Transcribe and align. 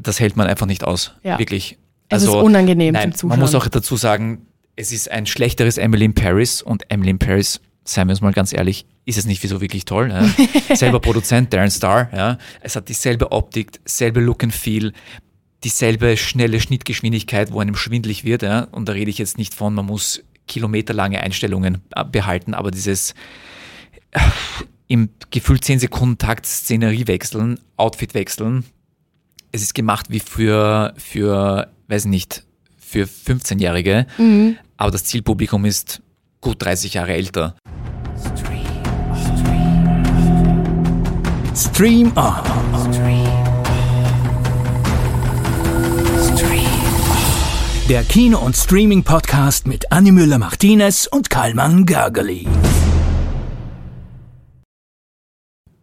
das 0.00 0.20
hält 0.20 0.36
man 0.36 0.46
einfach 0.46 0.66
nicht 0.66 0.84
aus. 0.84 1.12
Ja. 1.22 1.38
Wirklich. 1.38 1.78
Es 2.08 2.22
ist 2.22 2.30
unangenehm 2.30 2.94
nein, 2.94 3.12
zum 3.12 3.28
Man 3.28 3.38
muss 3.38 3.50
Zuschauen. 3.50 3.68
auch 3.68 3.70
dazu 3.70 3.96
sagen, 3.96 4.46
es 4.76 4.92
ist 4.92 5.10
ein 5.10 5.26
schlechteres 5.26 5.76
Emily 5.76 6.06
in 6.06 6.14
Paris 6.14 6.62
und 6.62 6.90
Emily 6.90 7.10
in 7.10 7.18
Paris, 7.18 7.60
seien 7.84 8.06
wir 8.08 8.12
uns 8.12 8.20
mal 8.20 8.32
ganz 8.32 8.52
ehrlich, 8.52 8.86
ist 9.04 9.18
es 9.18 9.26
nicht 9.26 9.42
so 9.46 9.60
wirklich 9.60 9.84
toll. 9.84 10.10
Ja. 10.10 10.74
Selber 10.76 11.00
Produzent, 11.00 11.52
Darren 11.52 11.70
Star, 11.70 12.08
ja. 12.14 12.38
Es 12.60 12.76
hat 12.76 12.88
dieselbe 12.88 13.32
Optik, 13.32 13.72
selbe 13.84 14.20
Look 14.20 14.42
and 14.42 14.54
Feel, 14.54 14.92
dieselbe 15.64 16.16
schnelle 16.16 16.60
Schnittgeschwindigkeit, 16.60 17.52
wo 17.52 17.60
einem 17.60 17.74
schwindlig 17.74 18.24
wird, 18.24 18.42
ja. 18.42 18.68
Und 18.70 18.88
da 18.88 18.92
rede 18.92 19.10
ich 19.10 19.18
jetzt 19.18 19.36
nicht 19.36 19.54
von, 19.54 19.74
man 19.74 19.86
muss 19.86 20.22
kilometerlange 20.46 21.20
Einstellungen 21.20 21.82
äh, 21.94 22.04
behalten, 22.04 22.54
aber 22.54 22.70
dieses 22.70 23.14
äh, 24.12 24.20
im 24.86 25.10
gefühlt 25.30 25.64
10 25.64 25.80
Sekunden 25.80 26.16
Takt 26.18 26.46
Szenerie 26.46 27.06
wechseln, 27.06 27.60
Outfit 27.76 28.14
wechseln, 28.14 28.64
es 29.52 29.62
ist 29.62 29.74
gemacht 29.74 30.06
wie 30.08 30.20
für, 30.20 30.94
für, 30.96 31.68
weiß 31.88 32.06
nicht, 32.06 32.44
für 32.78 33.04
15-Jährige, 33.04 34.06
aber 34.76 34.90
das 34.90 35.04
Zielpublikum 35.04 35.64
ist 35.64 36.00
gut 36.40 36.62
30 36.62 36.94
Jahre 36.94 37.12
älter. 37.12 37.54
Stream 41.54 42.12
On. 42.16 42.34
Der 47.88 48.04
Kino- 48.04 48.38
und 48.38 48.54
Streaming-Podcast 48.54 49.66
mit 49.66 49.90
Annie 49.90 50.12
Müller-Martinez 50.12 51.08
und 51.10 51.30
Karlmann 51.30 51.86
Gergely. 51.86 52.46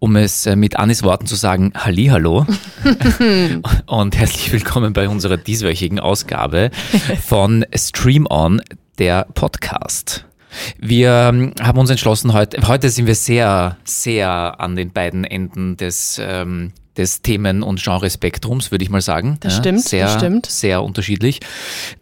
Um 0.06 0.16
es 0.18 0.46
äh, 0.46 0.56
mit 0.56 0.78
Annis 0.78 1.02
Worten 1.02 1.26
zu 1.26 1.34
sagen, 1.34 1.74
Hallihallo 1.76 2.46
und 3.88 4.16
herzlich 4.16 4.54
willkommen 4.54 4.94
bei 4.94 5.10
unserer 5.10 5.36
dieswöchigen 5.36 6.00
Ausgabe 6.00 6.70
von 7.26 7.66
Stream 7.74 8.28
On, 8.30 8.62
der 9.00 9.26
Podcast. 9.34 10.26
Wir 10.78 11.30
ähm, 11.34 11.54
haben 11.60 11.80
uns 11.80 11.90
entschlossen, 11.90 12.34
heute, 12.34 12.68
heute 12.68 12.92
sind 12.92 13.08
wir 13.08 13.16
sehr, 13.16 13.78
sehr 13.84 14.60
an 14.60 14.76
den 14.76 14.92
beiden 14.92 15.24
Enden 15.24 15.76
des, 15.76 16.22
ähm, 16.24 16.72
des 16.96 17.24
Themen- 17.24 17.64
und 17.64 17.82
Genrespektrums, 17.82 18.70
würde 18.70 18.84
ich 18.84 18.92
mal 18.92 19.02
sagen. 19.02 19.38
Das 19.40 19.56
stimmt, 19.56 19.80
das 19.80 19.90
sehr, 19.90 20.08
stimmt. 20.08 20.46
Sehr 20.46 20.84
unterschiedlich. 20.84 21.40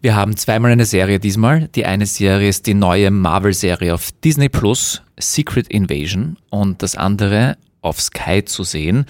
Wir 0.01 0.13
haben 0.13 0.35
zweimal 0.35 0.71
eine 0.71 0.83
Serie 0.83 1.21
diesmal. 1.21 1.69
Die 1.69 1.85
eine 1.85 2.05
Serie 2.05 2.49
ist 2.49 2.67
die 2.67 2.73
neue 2.73 3.11
Marvel-Serie 3.11 3.93
auf 3.93 4.09
Disney 4.25 4.49
Plus, 4.49 5.01
Secret 5.17 5.69
Invasion, 5.69 6.35
und 6.49 6.83
das 6.83 6.97
andere 6.97 7.55
auf 7.83 8.01
Sky 8.01 8.43
zu 8.43 8.63
sehen, 8.63 9.05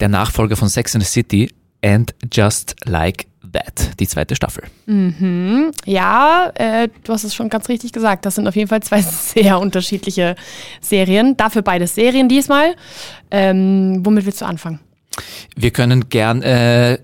der 0.00 0.08
Nachfolger 0.08 0.56
von 0.56 0.68
Sex 0.68 0.94
and 0.94 1.04
the 1.04 1.10
City 1.10 1.50
and 1.82 2.14
Just 2.32 2.76
Like 2.84 3.26
That, 3.52 3.98
die 3.98 4.06
zweite 4.06 4.36
Staffel. 4.36 4.64
Ja, 5.84 6.52
äh, 6.54 6.88
du 7.02 7.12
hast 7.12 7.24
es 7.24 7.34
schon 7.34 7.48
ganz 7.48 7.68
richtig 7.68 7.92
gesagt. 7.92 8.24
Das 8.24 8.36
sind 8.36 8.46
auf 8.46 8.56
jeden 8.56 8.68
Fall 8.68 8.82
zwei 8.82 9.02
sehr 9.02 9.58
unterschiedliche 9.58 10.36
Serien. 10.80 11.36
Dafür 11.36 11.62
beides 11.62 11.94
Serien 11.94 12.28
diesmal. 12.28 12.76
Ähm, 13.30 14.00
womit 14.04 14.24
willst 14.24 14.40
du 14.40 14.46
anfangen? 14.46 14.80
Wir 15.56 15.70
können 15.70 16.08
gern, 16.08 16.42
äh, 16.42 16.98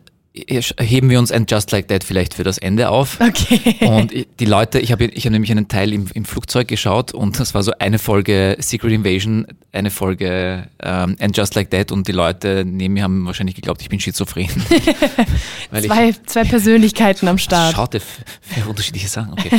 heben 0.79 1.11
wir 1.11 1.19
uns 1.19 1.33
ein 1.33 1.47
Just 1.49 1.71
Like 1.73 1.89
That 1.89 2.05
vielleicht 2.05 2.35
für 2.35 2.45
das 2.45 2.59
Ende 2.59 2.89
auf. 2.91 3.19
Okay. 3.21 3.77
Und 3.87 4.13
die 4.41 4.45
Leute, 4.45 4.79
ich 4.81 4.93
habe 4.93 5.05
ich 5.07 5.25
hab 5.25 5.33
nämlich 5.33 5.51
einen 5.51 5.69
Teil 5.69 5.93
im, 5.93 6.07
im 6.15 6.25
Flugzeug 6.25 6.69
geschaut 6.69 7.13
und 7.13 7.39
das 7.41 7.55
war 7.55 7.63
so 7.63 7.73
eine 7.79 7.99
Folge 7.99 8.57
Secret 8.61 8.93
Invasion, 8.93 9.47
eine 9.73 9.91
Folge 9.91 10.69
ähm, 10.83 11.17
And 11.21 11.37
Just 11.37 11.55
Like 11.55 11.71
That 11.71 11.93
und 11.93 12.07
die 12.09 12.13
Leute 12.13 12.65
neben 12.67 12.95
mir 12.95 13.03
haben 13.03 13.27
wahrscheinlich 13.27 13.55
geglaubt, 13.57 13.81
ich 13.83 13.89
bin 13.89 14.01
schizophren. 14.01 14.49
Weil 15.71 15.85
ich- 15.85 15.91
Zwei, 15.91 16.15
zwei 16.27 16.45
Persönlichkeiten 16.45 17.29
am 17.29 17.39
Start. 17.39 17.75
Schaut 17.77 17.95
ihr 17.95 18.01
für, 18.01 18.23
für 18.63 18.69
unterschiedliche 18.69 19.09
Sachen? 19.09 19.33
Okay. 19.33 19.51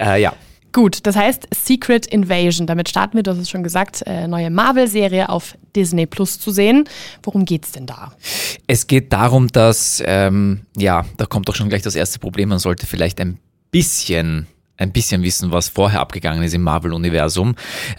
äh, 0.00 0.20
ja. 0.22 0.32
Gut, 0.72 1.06
das 1.06 1.16
heißt 1.16 1.48
Secret 1.54 2.06
Invasion. 2.06 2.66
Damit 2.66 2.88
starten 2.88 3.16
wir, 3.16 3.22
du 3.22 3.32
hast 3.32 3.38
es 3.38 3.50
schon 3.50 3.62
gesagt, 3.62 4.02
äh, 4.06 4.26
neue 4.26 4.50
Marvel-Serie 4.50 5.28
auf 5.28 5.56
Disney 5.76 6.06
Plus 6.06 6.40
zu 6.40 6.50
sehen. 6.50 6.88
Worum 7.22 7.44
geht's 7.44 7.72
denn 7.72 7.86
da? 7.86 8.12
Es 8.66 8.86
geht 8.86 9.12
darum, 9.12 9.48
dass, 9.48 10.02
ähm, 10.06 10.62
ja, 10.76 11.04
da 11.18 11.26
kommt 11.26 11.48
doch 11.48 11.54
schon 11.54 11.68
gleich 11.68 11.82
das 11.82 11.94
erste 11.94 12.18
Problem. 12.18 12.48
Man 12.48 12.58
sollte 12.58 12.86
vielleicht 12.86 13.20
ein 13.20 13.38
bisschen, 13.70 14.46
ein 14.78 14.92
bisschen 14.92 15.22
wissen, 15.22 15.52
was 15.52 15.68
vorher 15.68 16.00
abgegangen 16.00 16.42
ist 16.42 16.54
im 16.54 16.62
Marvel-Universum. 16.62 17.54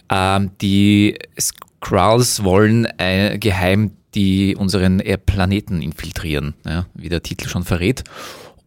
Ähm, 0.10 0.52
die 0.60 1.20
Skrulls 1.40 2.44
wollen 2.44 2.88
äh, 2.98 3.38
geheim 3.38 3.92
die 4.16 4.56
unseren 4.56 5.00
äh, 5.00 5.18
Planeten 5.18 5.82
infiltrieren, 5.82 6.54
ja, 6.66 6.86
wie 6.94 7.10
der 7.10 7.24
Titel 7.24 7.48
schon 7.48 7.64
verrät. 7.64 8.04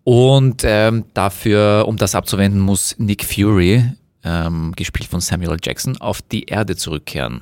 Und 0.08 0.62
ähm, 0.62 1.04
dafür, 1.14 1.86
um 1.88 1.96
das 1.96 2.14
abzuwenden, 2.14 2.60
muss 2.60 2.94
Nick 2.96 3.24
Fury, 3.24 3.82
ähm, 4.22 4.72
gespielt 4.76 5.10
von 5.10 5.20
Samuel. 5.20 5.56
Jackson, 5.60 6.00
auf 6.00 6.22
die 6.22 6.44
Erde 6.44 6.76
zurückkehren 6.76 7.40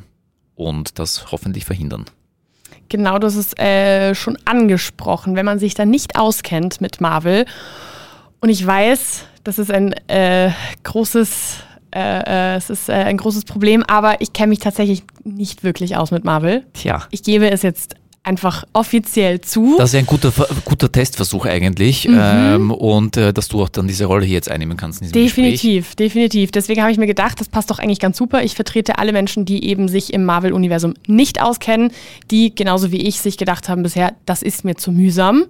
und 0.55 0.99
das 0.99 1.31
hoffentlich 1.31 1.67
verhindern. 1.67 2.07
Genau, 2.89 3.19
das 3.19 3.37
ist 3.37 3.59
äh, 3.61 4.15
schon 4.15 4.39
angesprochen. 4.47 5.37
Wenn 5.37 5.45
man 5.45 5.59
sich 5.59 5.75
da 5.75 5.85
nicht 5.85 6.17
auskennt 6.17 6.81
mit 6.81 7.03
Marvel, 7.03 7.45
und 8.41 8.49
ich 8.49 8.67
weiß, 8.67 9.27
das 9.45 9.59
ist 9.59 9.71
ein 9.71 9.93
äh, 10.09 10.51
großes, 10.85 11.57
äh, 11.95 12.55
äh, 12.55 12.57
es 12.57 12.71
ist 12.71 12.89
äh, 12.89 12.93
ein 12.93 13.19
großes 13.19 13.45
Problem, 13.45 13.83
aber 13.83 14.23
ich 14.23 14.33
kenne 14.33 14.49
mich 14.49 14.61
tatsächlich 14.61 15.03
nicht 15.23 15.65
wirklich 15.65 15.99
aus 15.99 16.11
mit 16.13 16.25
Marvel. 16.25 16.65
Tja. 16.73 17.03
Ich 17.11 17.23
gebe 17.23 17.51
es 17.51 17.61
jetzt 17.61 17.95
einfach 18.25 18.65
offiziell 18.73 19.43
zu. 19.43 19.77
Das 19.77 19.91
ist 19.93 19.99
ein 19.99 20.07
guter, 20.07 20.33
guter 20.65 20.91
Testversuch 20.91 21.45
eigentlich. 21.45 22.09
Ähm, 22.11 22.71
und 22.71 23.17
äh, 23.17 23.33
dass 23.33 23.49
du 23.49 23.63
auch 23.63 23.69
dann 23.69 23.87
diese 23.87 24.07
Rolle 24.07 24.25
hier 24.25 24.35
jetzt 24.35 24.51
einnehmen 24.51 24.77
kannst 24.77 25.03
in 25.03 25.09
diesem 25.09 25.23
Gespräch. 25.23 25.61
Definitiv, 25.61 25.95
definitiv. 25.95 26.51
Deswegen 26.51 26.81
habe 26.81 26.91
ich 26.91 26.99
mir 26.99 27.07
gedacht, 27.07 27.39
das 27.39 27.49
passt 27.49 27.71
doch 27.71 27.79
eigentlich 27.79 28.01
ganz 28.01 28.17
super. 28.17 28.43
Ich 28.43 28.55
vertrete 28.55 28.99
alle 28.99 29.13
Menschen, 29.13 29.45
die 29.45 29.65
eben 29.67 29.89
sich 29.89 30.13
im 30.13 30.25
Marvel-Universum 30.25 30.95
nicht 31.07 31.43
auskennen, 31.43 31.93
die 32.31 32.55
genauso 32.55 32.91
wie 32.91 33.07
ich 33.07 33.21
sich 33.21 33.37
gedacht 33.37 33.69
haben 33.69 33.83
bisher, 33.83 34.15
das 34.25 34.43
ist 34.43 34.65
mir 34.65 34.77
zu 34.77 34.91
mühsam. 34.91 35.45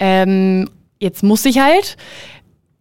Ähm, 0.00 0.68
jetzt 0.98 1.22
muss 1.22 1.44
ich 1.44 1.60
halt. 1.60 1.96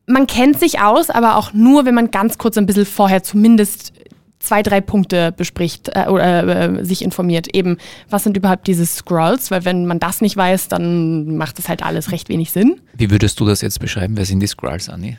Man 0.07 0.25
kennt 0.25 0.59
sich 0.59 0.79
aus, 0.79 1.09
aber 1.09 1.35
auch 1.35 1.53
nur, 1.53 1.85
wenn 1.85 1.93
man 1.93 2.11
ganz 2.11 2.37
kurz 2.37 2.57
ein 2.57 2.65
bisschen 2.65 2.85
vorher 2.85 3.23
zumindest 3.23 3.93
zwei, 4.39 4.63
drei 4.63 4.81
Punkte 4.81 5.31
bespricht 5.31 5.89
äh, 5.93 6.07
oder 6.07 6.79
äh, 6.79 6.85
sich 6.85 7.01
informiert. 7.01 7.53
Eben, 7.55 7.77
was 8.09 8.23
sind 8.23 8.37
überhaupt 8.37 8.67
diese 8.67 8.85
Scrolls? 8.85 9.51
Weil 9.51 9.65
wenn 9.65 9.85
man 9.85 9.99
das 9.99 10.21
nicht 10.21 10.37
weiß, 10.37 10.67
dann 10.67 11.37
macht 11.37 11.57
das 11.57 11.69
halt 11.69 11.83
alles 11.83 12.11
recht 12.11 12.29
wenig 12.29 12.51
Sinn. 12.51 12.79
Wie 12.95 13.09
würdest 13.09 13.39
du 13.39 13.45
das 13.45 13.61
jetzt 13.61 13.79
beschreiben? 13.79 14.17
Wer 14.17 14.25
sind 14.25 14.39
die 14.39 14.47
Skrulls, 14.47 14.89
Anni? 14.89 15.17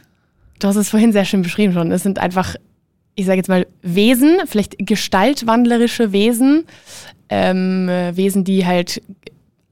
Du 0.59 0.69
hast 0.69 0.77
es 0.77 0.89
vorhin 0.89 1.13
sehr 1.13 1.25
schön 1.25 1.43
beschrieben 1.43 1.73
schon. 1.73 1.93
Es 1.93 2.03
sind 2.03 2.19
einfach, 2.19 2.57
ich 3.15 3.27
sage 3.27 3.39
jetzt 3.39 3.49
mal, 3.49 3.67
Wesen, 3.83 4.39
vielleicht 4.47 4.77
gestaltwandlerische 4.79 6.13
Wesen. 6.13 6.65
Ähm, 7.29 7.89
äh, 7.89 8.17
Wesen, 8.17 8.45
die 8.45 8.65
halt 8.65 9.03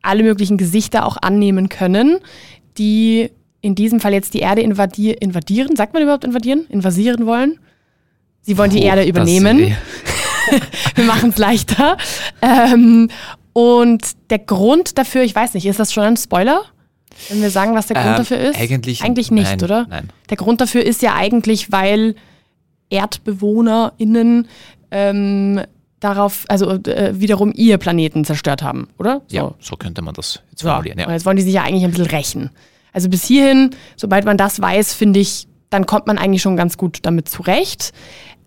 alle 0.02 0.22
möglichen 0.22 0.56
Gesichter 0.56 1.06
auch 1.06 1.16
annehmen 1.16 1.68
können, 1.68 2.18
die 2.78 3.30
in 3.60 3.74
diesem 3.74 3.98
Fall 3.98 4.12
jetzt 4.12 4.34
die 4.34 4.40
Erde 4.40 4.60
invadi 4.60 5.12
invadieren. 5.12 5.74
Sagt 5.74 5.94
man 5.94 6.02
überhaupt 6.02 6.24
invadieren? 6.24 6.66
Invasieren 6.68 7.26
wollen? 7.26 7.58
Sie 8.46 8.56
wollen 8.56 8.70
die 8.70 8.78
Oh, 8.80 8.84
Erde 8.84 9.00
das- 9.02 9.08
übernehmen. 9.08 9.58
Wir 10.94 11.04
machen 11.04 11.30
es 11.30 11.38
leichter. 11.38 11.96
Ähm, 12.40 13.10
und 13.52 14.02
der 14.30 14.38
Grund 14.38 14.96
dafür, 14.98 15.22
ich 15.22 15.34
weiß 15.34 15.54
nicht, 15.54 15.66
ist 15.66 15.80
das 15.80 15.92
schon 15.92 16.04
ein 16.04 16.16
Spoiler? 16.16 16.62
Wenn 17.28 17.40
wir 17.42 17.50
sagen, 17.50 17.74
was 17.74 17.86
der 17.86 17.96
Grund 17.96 18.08
Ähm, 18.10 18.16
dafür 18.18 18.38
ist? 18.38 18.58
eigentlich- 18.60 19.02
Eigentlich 19.02 19.30
nicht, 19.30 19.46
nein, 19.50 19.62
oder? 19.64 19.86
nein. 19.88 20.10
Der 20.30 20.36
Grund 20.36 20.60
dafür 20.60 20.84
ist 20.84 21.02
ja 21.02 21.14
eigentlich, 21.14 21.72
weil 21.72 22.14
ErdbewohnerInnen 22.90 24.46
ähm, 24.90 25.60
darauf, 26.00 26.44
also 26.48 26.70
äh, 26.70 27.12
wiederum 27.18 27.52
ihr 27.54 27.78
Planeten 27.78 28.24
zerstört 28.24 28.62
haben, 28.62 28.88
oder? 28.98 29.22
So. 29.26 29.36
Ja, 29.36 29.54
so 29.60 29.76
könnte 29.76 30.02
man 30.02 30.14
das 30.14 30.42
jetzt 30.50 30.60
So. 30.62 30.68
formulieren. 30.68 30.98
Und 31.00 31.06
Ja. 31.06 31.12
jetzt 31.12 31.26
wollen 31.26 31.36
die 31.36 31.42
sich 31.42 31.54
ja 31.54 31.62
eigentlich 31.62 31.84
ein 31.84 31.90
bisschen 31.90 32.06
rächen. 32.06 32.50
Also 32.92 33.08
bis 33.08 33.24
hierhin, 33.24 33.70
sobald 33.96 34.24
man 34.24 34.36
das 34.36 34.60
weiß, 34.60 34.94
finde 34.94 35.20
ich, 35.20 35.48
dann 35.70 35.86
kommt 35.86 36.06
man 36.06 36.18
eigentlich 36.18 36.42
schon 36.42 36.56
ganz 36.56 36.76
gut 36.76 36.98
damit 37.02 37.28
zurecht. 37.28 37.92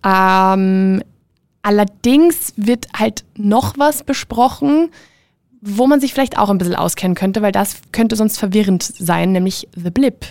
Ähm, 0.04 1.04
allerdings 1.62 2.54
wird 2.56 2.88
halt 2.98 3.26
noch 3.36 3.78
was 3.78 4.04
besprochen, 4.04 4.90
wo 5.62 5.88
man 5.88 6.00
sich 6.00 6.14
vielleicht 6.14 6.38
auch 6.38 6.50
ein 6.50 6.58
bisschen 6.58 6.76
auskennen 6.76 7.16
könnte, 7.16 7.42
weil 7.42 7.52
das 7.52 7.82
könnte 7.92 8.16
sonst 8.16 8.38
verwirrend 8.38 8.84
sein, 8.84 9.32
nämlich 9.32 9.68
The 9.76 9.90
Blip. 9.90 10.26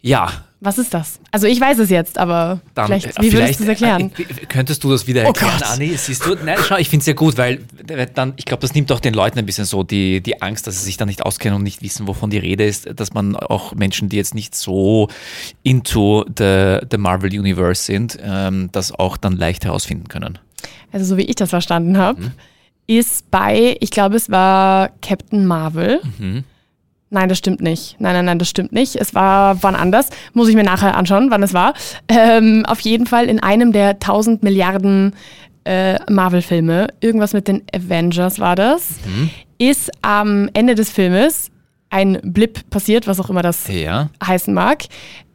ja, 0.00 0.30
Was 0.64 0.78
ist 0.78 0.94
das? 0.94 1.18
Also 1.32 1.48
ich 1.48 1.60
weiß 1.60 1.80
es 1.80 1.90
jetzt, 1.90 2.18
aber 2.18 2.60
dann 2.76 2.86
vielleicht, 2.86 3.18
äh, 3.18 3.22
wie 3.22 3.30
vielleicht, 3.30 3.58
würdest 3.58 3.60
du 3.60 3.64
es 3.64 3.68
erklären? 3.68 4.12
äh, 4.16 4.22
äh, 4.22 4.46
könntest 4.46 4.84
du 4.84 4.90
das 4.92 5.08
wieder 5.08 5.22
Oh 5.24 5.26
erklären, 5.26 5.54
Gott. 5.58 5.68
Anni? 5.68 5.88
Siehst 5.96 6.24
du? 6.24 6.36
Nein, 6.36 6.56
schau, 6.64 6.76
ich 6.76 6.88
finde 6.88 7.00
es 7.02 7.06
ja 7.08 7.14
gut, 7.14 7.36
weil 7.36 7.62
dann, 8.14 8.34
ich 8.36 8.44
glaube, 8.44 8.60
das 8.60 8.72
nimmt 8.72 8.92
auch 8.92 9.00
den 9.00 9.12
Leuten 9.12 9.40
ein 9.40 9.46
bisschen 9.46 9.64
so 9.64 9.82
die, 9.82 10.20
die 10.20 10.40
Angst, 10.40 10.68
dass 10.68 10.78
sie 10.78 10.84
sich 10.84 10.96
da 10.96 11.04
nicht 11.04 11.22
auskennen 11.26 11.56
und 11.56 11.64
nicht 11.64 11.82
wissen, 11.82 12.06
wovon 12.06 12.30
die 12.30 12.38
Rede 12.38 12.64
ist, 12.64 12.88
dass 12.94 13.12
man 13.12 13.34
auch 13.34 13.74
Menschen, 13.74 14.08
die 14.08 14.16
jetzt 14.16 14.36
nicht 14.36 14.54
so 14.54 15.08
into 15.64 16.24
the, 16.38 16.78
the 16.90 16.96
Marvel 16.96 17.30
Universe 17.36 17.82
sind, 17.82 18.18
ähm, 18.22 18.68
das 18.72 18.92
auch 18.92 19.16
dann 19.16 19.36
leicht 19.36 19.64
herausfinden 19.64 20.06
können. 20.06 20.38
Also 20.92 21.06
so 21.06 21.16
wie 21.16 21.22
ich 21.22 21.34
das 21.34 21.50
verstanden 21.50 21.98
habe, 21.98 22.20
Mhm. 22.20 22.32
ist 22.86 23.30
bei, 23.32 23.76
ich 23.80 23.90
glaube 23.90 24.14
es 24.16 24.30
war 24.30 24.90
Captain 25.00 25.44
Marvel, 25.46 26.00
Mhm. 26.18 26.44
Nein, 27.12 27.28
das 27.28 27.36
stimmt 27.36 27.60
nicht. 27.60 27.96
Nein, 27.98 28.14
nein, 28.14 28.24
nein, 28.24 28.38
das 28.38 28.48
stimmt 28.48 28.72
nicht. 28.72 28.96
Es 28.96 29.14
war 29.14 29.62
wann 29.62 29.74
anders. 29.74 30.08
Muss 30.32 30.48
ich 30.48 30.54
mir 30.54 30.64
nachher 30.64 30.96
anschauen, 30.96 31.30
wann 31.30 31.42
es 31.42 31.52
war. 31.52 31.74
Ähm, 32.08 32.64
auf 32.66 32.80
jeden 32.80 33.06
Fall 33.06 33.26
in 33.26 33.38
einem 33.38 33.72
der 33.72 33.90
1000 33.90 34.42
Milliarden 34.42 35.14
äh, 35.64 35.98
Marvel-Filme, 36.10 36.88
irgendwas 37.00 37.34
mit 37.34 37.48
den 37.48 37.62
Avengers 37.74 38.40
war 38.40 38.56
das, 38.56 38.92
mhm. 39.04 39.28
ist 39.58 39.90
am 40.00 40.48
Ende 40.54 40.74
des 40.74 40.90
Filmes 40.90 41.50
ein 41.90 42.18
Blip 42.22 42.70
passiert, 42.70 43.06
was 43.06 43.20
auch 43.20 43.28
immer 43.28 43.42
das 43.42 43.68
ja. 43.68 44.08
heißen 44.24 44.54
mag, 44.54 44.84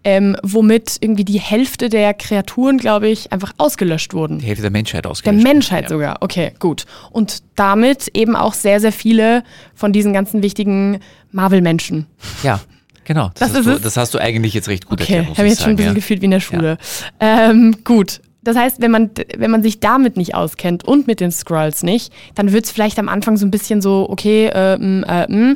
ähm, 0.08 0.38
womit 0.42 0.96
irgendwie 1.02 1.26
die 1.26 1.38
Hälfte 1.38 1.90
der 1.90 2.14
Kreaturen, 2.14 2.78
glaube 2.78 3.10
ich, 3.10 3.34
einfach 3.34 3.52
ausgelöscht 3.58 4.14
wurden. 4.14 4.40
Die 4.40 4.46
Hälfte 4.46 4.62
der 4.62 4.72
Menschheit 4.72 5.06
ausgelöscht. 5.06 5.44
Der 5.44 5.54
Menschheit 5.54 5.84
ja. 5.84 5.90
sogar, 5.90 6.18
okay, 6.22 6.54
gut. 6.60 6.86
Und 7.12 7.44
damit 7.56 8.08
eben 8.14 8.38
auch 8.38 8.54
sehr, 8.54 8.80
sehr 8.80 8.94
viele 8.94 9.44
von 9.76 9.92
diesen 9.92 10.14
ganzen 10.14 10.42
wichtigen 10.42 11.02
Marvel-Menschen. 11.34 12.06
Ja. 12.42 12.62
Genau, 13.04 13.32
das, 13.36 13.52
das, 13.52 13.58
hast 13.58 13.66
du, 13.68 13.80
das, 13.80 13.98
hast 13.98 14.14
du, 14.14 14.18
eigentlich 14.20 14.54
jetzt 14.54 14.70
recht 14.70 14.86
gut 14.86 15.02
okay, 15.02 15.16
erklärt. 15.16 15.32
Okay, 15.32 15.38
habe 15.38 15.48
ich 15.48 15.54
jetzt 15.54 15.64
schon 15.64 15.72
ein 15.72 15.76
bisschen 15.76 15.92
ja. 15.92 15.96
gefühlt 15.96 16.22
wie 16.22 16.26
in 16.26 16.32
der 16.32 16.40
Schule. 16.40 16.78
Ja. 17.22 17.50
Ähm, 17.50 17.78
gut, 17.86 18.22
das 18.44 18.58
heißt, 18.58 18.82
wenn 18.82 18.92
man, 18.92 19.12
wenn 19.38 19.52
man 19.52 19.64
sich 19.64 19.80
damit 19.80 20.18
nicht 20.18 20.36
auskennt 20.36 20.86
und 20.86 21.08
mit 21.08 21.22
den 21.22 21.32
Scrolls 21.32 21.84
nicht, 21.84 22.14
dann 22.36 22.52
wird 22.52 22.66
es 22.66 22.72
vielleicht 22.72 23.00
am 23.00 23.08
Anfang 23.08 23.38
so 23.38 23.46
ein 23.46 23.52
bisschen 23.52 23.82
so, 23.82 24.08
okay, 24.10 24.48
äh, 24.48 24.76
äh, 24.76 25.52
äh, 25.52 25.56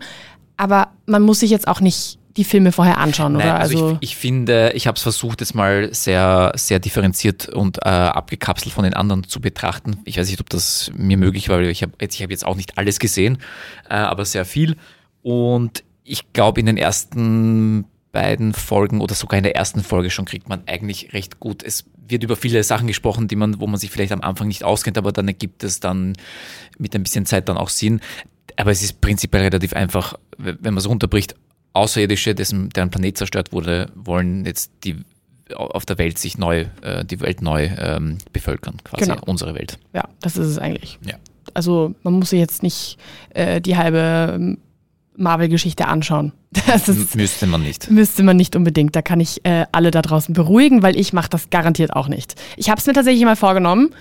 aber 0.56 0.90
man 1.06 1.24
muss 1.24 1.42
sich 1.42 1.52
jetzt 1.52 1.68
auch 1.68 1.82
nicht 1.82 2.20
die 2.38 2.44
Filme 2.44 2.72
vorher 2.72 2.98
anschauen, 2.98 3.34
Nein, 3.34 3.42
oder? 3.42 3.60
Also, 3.60 3.86
also 3.86 3.98
ich, 4.02 4.12
ich, 4.12 4.16
finde, 4.16 4.72
ich 4.74 4.88
habe 4.88 4.96
es 4.96 5.04
versucht, 5.04 5.42
jetzt 5.42 5.56
mal 5.56 5.94
sehr, 5.94 6.52
sehr 6.56 6.80
differenziert 6.80 7.50
und 7.50 7.80
äh, 7.80 7.90
abgekapselt 7.90 8.74
von 8.74 8.84
den 8.84 8.94
anderen 8.94 9.24
zu 9.24 9.42
betrachten. 9.42 9.98
Ich 10.06 10.18
weiß 10.18 10.30
nicht, 10.30 10.40
ob 10.40 10.50
das 10.50 10.92
mir 10.96 11.18
möglich 11.18 11.50
war, 11.50 11.58
weil 11.58 11.70
ich 11.70 11.82
habe 11.82 11.94
jetzt, 12.00 12.20
hab 12.20 12.32
jetzt 12.32 12.46
auch 12.46 12.56
nicht 12.56 12.78
alles 12.78 13.00
gesehen, 13.00 13.38
äh, 13.90 13.96
aber 13.96 14.26
sehr 14.26 14.46
viel. 14.46 14.78
Und 15.22 15.84
ich 16.04 16.34
glaube, 16.34 16.60
in 16.60 16.66
den 16.66 16.78
ersten 16.78 17.86
beiden 18.12 18.54
Folgen 18.54 19.02
oder 19.02 19.16
sogar 19.16 19.38
in 19.38 19.44
der 19.44 19.56
ersten 19.56 19.84
Folge 19.84 20.10
schon 20.10 20.26
kriegt 20.26 20.50
man 20.50 20.64
eigentlich 20.68 21.14
recht 21.14 21.40
gut. 21.40 21.64
Es 21.64 21.86
wird 22.08 22.24
über 22.24 22.36
viele 22.36 22.64
Sachen 22.64 22.88
gesprochen, 22.88 23.28
die 23.28 23.36
man, 23.36 23.60
wo 23.60 23.68
man 23.68 23.80
sich 23.80 23.90
vielleicht 23.90 24.12
am 24.12 24.22
Anfang 24.22 24.48
nicht 24.48 24.64
auskennt, 24.64 24.98
aber 24.98 25.12
dann 25.12 25.28
ergibt 25.28 25.64
es 25.64 25.80
dann 25.80 26.14
mit 26.78 26.94
ein 26.96 27.04
bisschen 27.04 27.26
Zeit 27.26 27.48
dann 27.48 27.58
auch 27.58 27.70
Sinn. 27.70 28.02
Aber 28.58 28.72
es 28.72 28.82
ist 28.82 29.00
prinzipiell 29.00 29.44
relativ 29.44 29.74
einfach, 29.74 30.16
wenn 30.38 30.58
man 30.62 30.78
es 30.78 30.90
runterbricht. 30.90 31.36
Außerirdische, 31.74 32.36
dessen, 32.36 32.70
deren 32.70 32.90
Planet 32.90 33.18
zerstört 33.18 33.54
wurde, 33.54 33.90
wollen 33.96 34.46
jetzt 34.46 34.72
die 34.84 34.98
auf 35.54 35.86
der 35.86 35.98
Welt 35.98 36.18
sich 36.18 36.38
neu, 36.38 36.66
äh, 36.82 37.04
die 37.04 37.20
Welt 37.20 37.42
neu 37.42 37.70
ähm, 37.78 38.18
bevölkern, 38.32 38.78
quasi 38.84 39.10
genau. 39.10 39.22
unsere 39.26 39.54
Welt. 39.54 39.78
Ja, 39.94 40.06
das 40.22 40.38
ist 40.38 40.48
es 40.48 40.58
eigentlich. 40.58 40.98
Ja. 41.06 41.16
Also 41.54 41.94
man 42.04 42.14
muss 42.14 42.30
sich 42.30 42.40
jetzt 42.40 42.64
nicht 42.64 42.98
äh, 43.32 43.60
die 43.60 43.76
halbe 43.76 44.34
ähm, 44.36 44.58
Marvel-Geschichte 45.16 45.88
anschauen. 45.88 46.34
Das 46.68 46.90
ist, 46.90 47.16
müsste 47.16 47.48
man 47.48 47.62
nicht. 47.62 47.90
Müsste 47.90 48.24
man 48.24 48.36
nicht 48.36 48.56
unbedingt. 48.58 48.96
Da 48.96 49.02
kann 49.02 49.22
ich 49.22 49.46
äh, 49.46 49.66
alle 49.72 49.90
da 49.92 50.02
draußen 50.02 50.34
beruhigen, 50.34 50.84
weil 50.84 50.98
ich 50.98 51.14
mache 51.14 51.30
das 51.30 51.50
garantiert 51.50 51.94
auch 51.94 52.10
nicht. 52.10 52.36
Ich 52.58 52.70
habe 52.70 52.80
es 52.80 52.86
mir 52.86 52.94
tatsächlich 52.94 53.24
mal 53.24 53.38
vorgenommen 53.38 53.92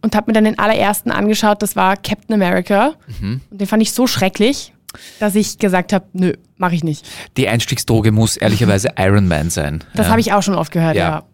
und 0.00 0.16
habe 0.16 0.30
mir 0.30 0.32
dann 0.32 0.44
den 0.44 0.58
allerersten 0.58 1.10
angeschaut. 1.10 1.62
Das 1.62 1.76
war 1.76 1.96
Captain 1.96 2.34
America. 2.34 2.94
Mhm. 3.20 3.42
Und 3.50 3.60
den 3.60 3.66
fand 3.66 3.82
ich 3.82 3.92
so 3.92 4.06
schrecklich, 4.06 4.72
dass 5.18 5.34
ich 5.34 5.58
gesagt 5.58 5.92
habe, 5.92 6.06
nö, 6.12 6.32
mache 6.56 6.74
ich 6.74 6.84
nicht. 6.84 7.06
Die 7.36 7.48
Einstiegsdroge 7.48 8.12
muss 8.12 8.36
ehrlicherweise 8.36 8.92
Iron 8.98 9.28
Man 9.28 9.50
sein. 9.50 9.84
Das 9.94 10.06
ja. 10.06 10.10
habe 10.10 10.20
ich 10.20 10.32
auch 10.32 10.42
schon 10.42 10.54
oft 10.54 10.72
gehört, 10.72 10.96
ja. 10.96 11.24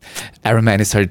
ja. 0.45 0.51
Iron 0.51 0.65
Man 0.65 0.81
ist 0.81 0.95
halt 0.95 1.11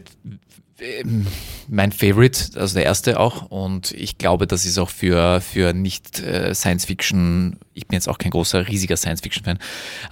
ähm, 0.79 1.27
mein 1.67 1.91
Favorite, 1.91 2.59
also 2.59 2.75
der 2.75 2.85
erste 2.85 3.19
auch. 3.19 3.43
Und 3.43 3.91
ich 3.91 4.17
glaube, 4.17 4.47
das 4.47 4.65
ist 4.65 4.77
auch 4.77 4.89
für, 4.89 5.41
für 5.41 5.73
nicht 5.73 6.19
äh, 6.19 6.53
Science 6.53 6.85
Fiction, 6.85 7.57
ich 7.73 7.87
bin 7.87 7.95
jetzt 7.95 8.07
auch 8.07 8.17
kein 8.17 8.31
großer, 8.31 8.67
riesiger 8.67 8.97
Science 8.97 9.21
Fiction-Fan, 9.21 9.59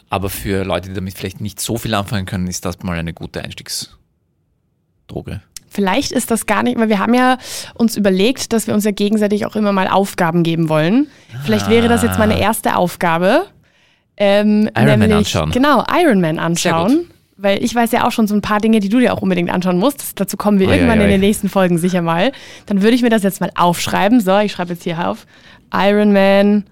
aber 0.09 0.29
für 0.29 0.63
Leute, 0.63 0.89
die 0.89 0.95
damit 0.95 1.17
vielleicht 1.17 1.41
nicht 1.41 1.59
so 1.59 1.77
viel 1.77 1.93
anfangen 1.93 2.25
können, 2.25 2.47
ist 2.47 2.65
das 2.65 2.79
mal 2.79 2.97
eine 2.97 3.13
gute 3.13 3.43
Einstiegsdroge. 3.43 5.41
Vielleicht 5.73 6.11
ist 6.11 6.31
das 6.31 6.45
gar 6.45 6.63
nicht, 6.63 6.77
weil 6.77 6.89
wir 6.89 6.99
haben 6.99 7.13
ja 7.13 7.37
uns 7.75 7.95
überlegt, 7.95 8.51
dass 8.51 8.67
wir 8.67 8.73
uns 8.73 8.83
ja 8.83 8.91
gegenseitig 8.91 9.45
auch 9.45 9.55
immer 9.55 9.71
mal 9.71 9.87
Aufgaben 9.87 10.43
geben 10.43 10.67
wollen. 10.67 11.07
Vielleicht 11.45 11.69
wäre 11.69 11.87
das 11.87 12.03
jetzt 12.03 12.19
meine 12.19 12.35
ah. 12.35 12.39
erste 12.39 12.75
Aufgabe. 12.75 13.45
Ähm, 14.17 14.69
Iron 14.75 14.85
nämlich, 14.85 15.09
Man 15.09 15.17
anschauen. 15.19 15.51
Genau, 15.51 15.85
Iron 15.89 16.19
Man 16.19 16.39
anschauen 16.39 17.07
weil 17.41 17.63
ich 17.63 17.73
weiß 17.73 17.91
ja 17.91 18.05
auch 18.05 18.11
schon 18.11 18.27
so 18.27 18.35
ein 18.35 18.41
paar 18.41 18.59
Dinge, 18.59 18.79
die 18.79 18.89
du 18.89 18.99
dir 18.99 19.13
auch 19.13 19.21
unbedingt 19.21 19.49
anschauen 19.49 19.79
musst. 19.79 20.19
Dazu 20.19 20.37
kommen 20.37 20.59
wir 20.59 20.67
oh, 20.67 20.71
irgendwann 20.71 20.99
ja, 20.99 21.05
ja, 21.05 21.05
in 21.05 21.11
den 21.11 21.21
nächsten 21.21 21.49
Folgen 21.49 21.77
sicher 21.77 22.01
mal. 22.01 22.31
Dann 22.67 22.83
würde 22.83 22.95
ich 22.95 23.01
mir 23.01 23.09
das 23.09 23.23
jetzt 23.23 23.41
mal 23.41 23.51
aufschreiben. 23.55 24.21
So, 24.21 24.37
ich 24.39 24.51
schreibe 24.51 24.73
jetzt 24.73 24.83
hier 24.83 25.07
auf. 25.07 25.25
Iron 25.73 26.13
Man. 26.13 26.65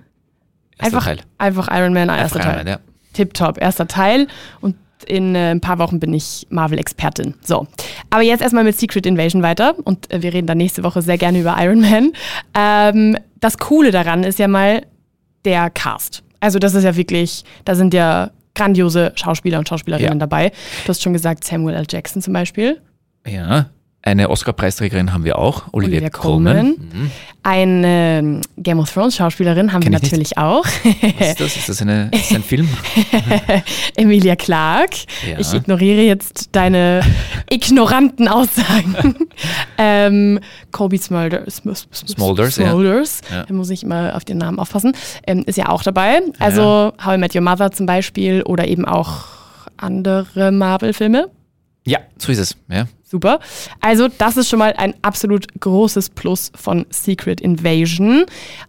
Einfach, 0.78 1.06
Teil. 1.06 1.20
einfach 1.38 1.68
Iron 1.76 1.94
Man, 1.94 2.10
erster 2.10 2.40
Teil. 2.40 2.58
Man, 2.58 2.68
ja. 2.68 2.80
Tipptopp, 3.14 3.60
erster 3.60 3.88
Teil. 3.88 4.28
Und 4.62 4.76
in 5.06 5.36
äh, 5.36 5.52
ein 5.52 5.62
paar 5.62 5.80
Wochen 5.80 6.00
bin 6.00 6.14
ich 6.14 6.48
Marvel-Expertin. 6.50 7.36
So. 7.42 7.68
Aber 8.10 8.22
jetzt 8.22 8.42
erstmal 8.42 8.64
mit 8.64 8.78
Secret 8.78 9.06
Invasion 9.06 9.44
weiter. 9.44 9.76
Und 9.84 10.12
äh, 10.12 10.22
wir 10.22 10.34
reden 10.34 10.48
dann 10.48 10.58
nächste 10.58 10.84
Woche 10.84 11.02
sehr 11.02 11.18
gerne 11.18 11.40
über 11.40 11.56
Iron 11.60 11.82
Man. 11.82 12.12
Ähm, 12.58 13.18
das 13.40 13.58
Coole 13.58 13.92
daran 13.92 14.24
ist 14.24 14.40
ja 14.40 14.48
mal 14.48 14.86
der 15.46 15.70
Cast. 15.70 16.24
Also 16.40 16.60
das 16.60 16.74
ist 16.74 16.84
ja 16.84 16.96
wirklich, 16.96 17.44
da 17.66 17.76
sind 17.76 17.94
ja 17.94 18.32
grandiose 18.56 19.14
Schauspieler 19.16 19.60
und 19.60 19.68
Schauspielerinnen 19.70 20.14
ja. 20.14 20.20
dabei. 20.20 20.52
Du 20.84 20.90
hast 20.90 21.02
schon 21.02 21.14
gesagt, 21.14 21.44
Samuel 21.44 21.76
L. 21.76 21.86
Jackson 21.90 22.22
zum 22.22 22.34
Beispiel. 22.34 22.82
Ja, 23.26 23.70
eine 24.02 24.30
Oscar-Preisträgerin 24.30 25.12
haben 25.12 25.26
wir 25.26 25.38
auch, 25.38 25.64
Olivia, 25.74 25.98
Olivia 25.98 26.10
Colman. 26.10 26.68
Mhm. 26.68 27.12
Eine 27.44 27.88
ähm, 28.20 28.42
Game 28.58 28.80
of 28.80 28.92
Thrones-Schauspielerin 28.94 29.74
haben 29.74 29.82
Kenn 29.82 29.92
wir 29.92 30.00
natürlich 30.00 30.30
nicht. 30.30 30.38
auch. 30.38 30.66
Was 30.66 31.30
ist 31.30 31.40
das? 31.40 31.58
Ist 31.58 31.70
das, 31.70 31.82
eine, 31.82 32.10
ist 32.14 32.30
das 32.30 32.36
ein 32.36 32.44
Film? 32.44 32.70
Emilia 33.98 34.36
Clark. 34.36 34.92
Ja. 35.30 35.40
Ich 35.40 35.54
ignoriere 35.54 36.02
jetzt 36.02 36.50
deine 36.54 37.02
ignoranten 37.50 38.30
Aussagen. 38.30 39.16
ähm, 39.78 40.40
Colby 40.72 40.98
Smulders. 40.98 41.62
Smulders, 42.06 42.56
Smulders. 42.56 43.22
Ja. 43.30 43.46
Da 43.46 43.54
muss 43.54 43.70
ich 43.70 43.84
immer 43.84 44.16
auf 44.16 44.24
den 44.24 44.38
Namen 44.38 44.60
aufpassen. 44.60 44.94
Ähm, 45.28 45.44
ist 45.46 45.58
ja 45.58 45.70
auch 45.70 45.84
dabei. 45.84 46.22
Also 46.40 46.62
ja. 46.62 46.94
How 47.06 47.16
I 47.16 47.18
Met 47.18 47.36
Your 47.36 47.42
Mother 47.42 47.72
zum 47.72 47.86
Beispiel 47.86 48.44
oder 48.44 48.68
eben 48.68 48.86
auch 48.86 49.26
andere 49.78 50.52
Marvel-Filme. 50.52 51.30
Ja, 51.86 52.00
so 52.18 52.32
ist 52.32 52.40
es. 52.40 52.56
Ja. 52.70 52.88
Super. 53.04 53.40
Also, 53.82 54.08
das 54.08 54.38
ist 54.38 54.50
schon 54.50 54.60
mal 54.60 54.74
ein 54.78 54.94
absolut 55.02 55.60
großes 55.60 56.12
Plus 56.12 56.52
von 56.54 56.86
Secret 56.92 57.42
Invasion. 57.42 58.26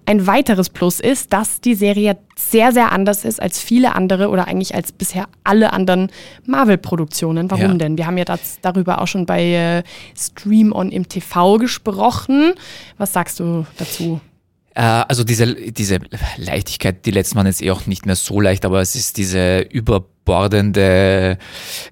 Ein 0.07 0.27
weiteres 0.27 0.71
Plus 0.71 0.99
ist, 0.99 1.31
dass 1.35 1.61
die 1.61 1.75
Serie 1.75 2.17
sehr, 2.37 2.73
sehr 2.73 2.91
anders 2.91 3.27
ist 3.27 3.43
als 3.43 3.61
viele 3.61 3.95
andere 3.95 4.31
oder 4.31 4.49
eigentlich 4.49 4.75
als 4.75 4.93
bisher 4.93 5.29
alle 5.45 5.75
anderen 5.75 6.11
Marvel-Produktionen. 6.47 7.51
Warum 7.51 7.73
ja. 7.73 7.75
denn? 7.75 7.99
Wir 7.99 8.07
haben 8.07 8.17
ja 8.17 8.25
das, 8.25 8.61
darüber 8.63 9.03
auch 9.03 9.09
schon 9.09 9.27
bei 9.27 9.43
äh, 9.43 9.83
Stream 10.17 10.73
On 10.73 10.91
im 10.91 11.07
TV 11.07 11.59
gesprochen. 11.59 12.55
Was 12.97 13.13
sagst 13.13 13.41
du 13.41 13.67
dazu? 13.77 14.23
Äh, 14.75 14.81
also 14.81 15.23
diese, 15.23 15.55
diese 15.55 15.99
Leichtigkeit, 16.39 17.05
die 17.05 17.11
letzten 17.11 17.37
waren 17.37 17.47
jetzt 17.47 17.61
eh 17.61 17.71
auch 17.71 17.87
nicht 17.87 18.07
mehr 18.07 18.17
so 18.17 18.41
leicht, 18.41 18.65
aber 18.65 18.81
es 18.81 18.95
ist 18.95 19.19
diese 19.19 19.67
überbordende, 20.31 21.39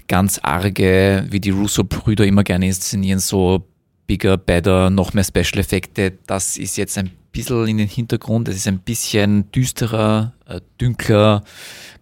ganz 0.07 0.39
arge, 0.43 1.27
wie 1.29 1.41
die 1.41 1.51
Russo-Brüder 1.51 2.25
immer 2.25 2.45
gerne 2.45 2.67
inszenieren, 2.67 3.19
so 3.19 3.67
bigger, 4.07 4.37
better, 4.37 4.91
noch 4.91 5.13
mehr 5.13 5.25
Special-Effekte. 5.25 6.19
Das 6.27 6.57
ist 6.57 6.77
jetzt 6.77 6.97
ein 6.99 7.11
bisschen 7.33 7.67
in 7.67 7.79
den 7.79 7.89
Hintergrund. 7.89 8.49
Es 8.49 8.57
ist 8.57 8.69
ein 8.69 8.79
bisschen 8.79 9.51
düsterer, 9.51 10.33
äh, 10.47 10.61
dünkler, 10.81 11.43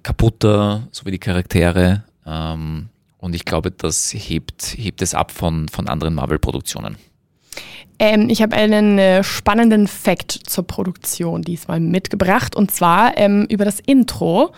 kaputter, 0.03 0.87
so 0.91 1.07
wie 1.07 1.11
die 1.11 1.19
Charaktere. 1.19 2.05
Ähm, 2.27 2.91
und 3.19 3.35
ich 3.35 3.45
glaube, 3.45 3.71
das 3.71 4.13
hebt, 4.13 4.75
hebt 4.77 5.01
es 5.01 5.15
ab 5.15 5.33
von, 5.33 5.69
von 5.69 5.89
anderen 5.89 6.15
Marvel-Produktionen. 6.15 6.97
Ähm, 7.99 8.29
ich 8.29 8.43
habe 8.43 8.55
einen 8.55 8.99
äh, 8.99 9.25
spannenden 9.25 9.87
Fact 9.87 10.33
zur 10.33 10.67
Produktion 10.67 11.43
diesmal 11.43 11.81
mitgebracht 11.81 12.55
und 12.55 12.71
zwar 12.71 13.17
ähm, 13.17 13.47
über 13.49 13.65
das 13.65 13.81
Intro. 13.81 14.53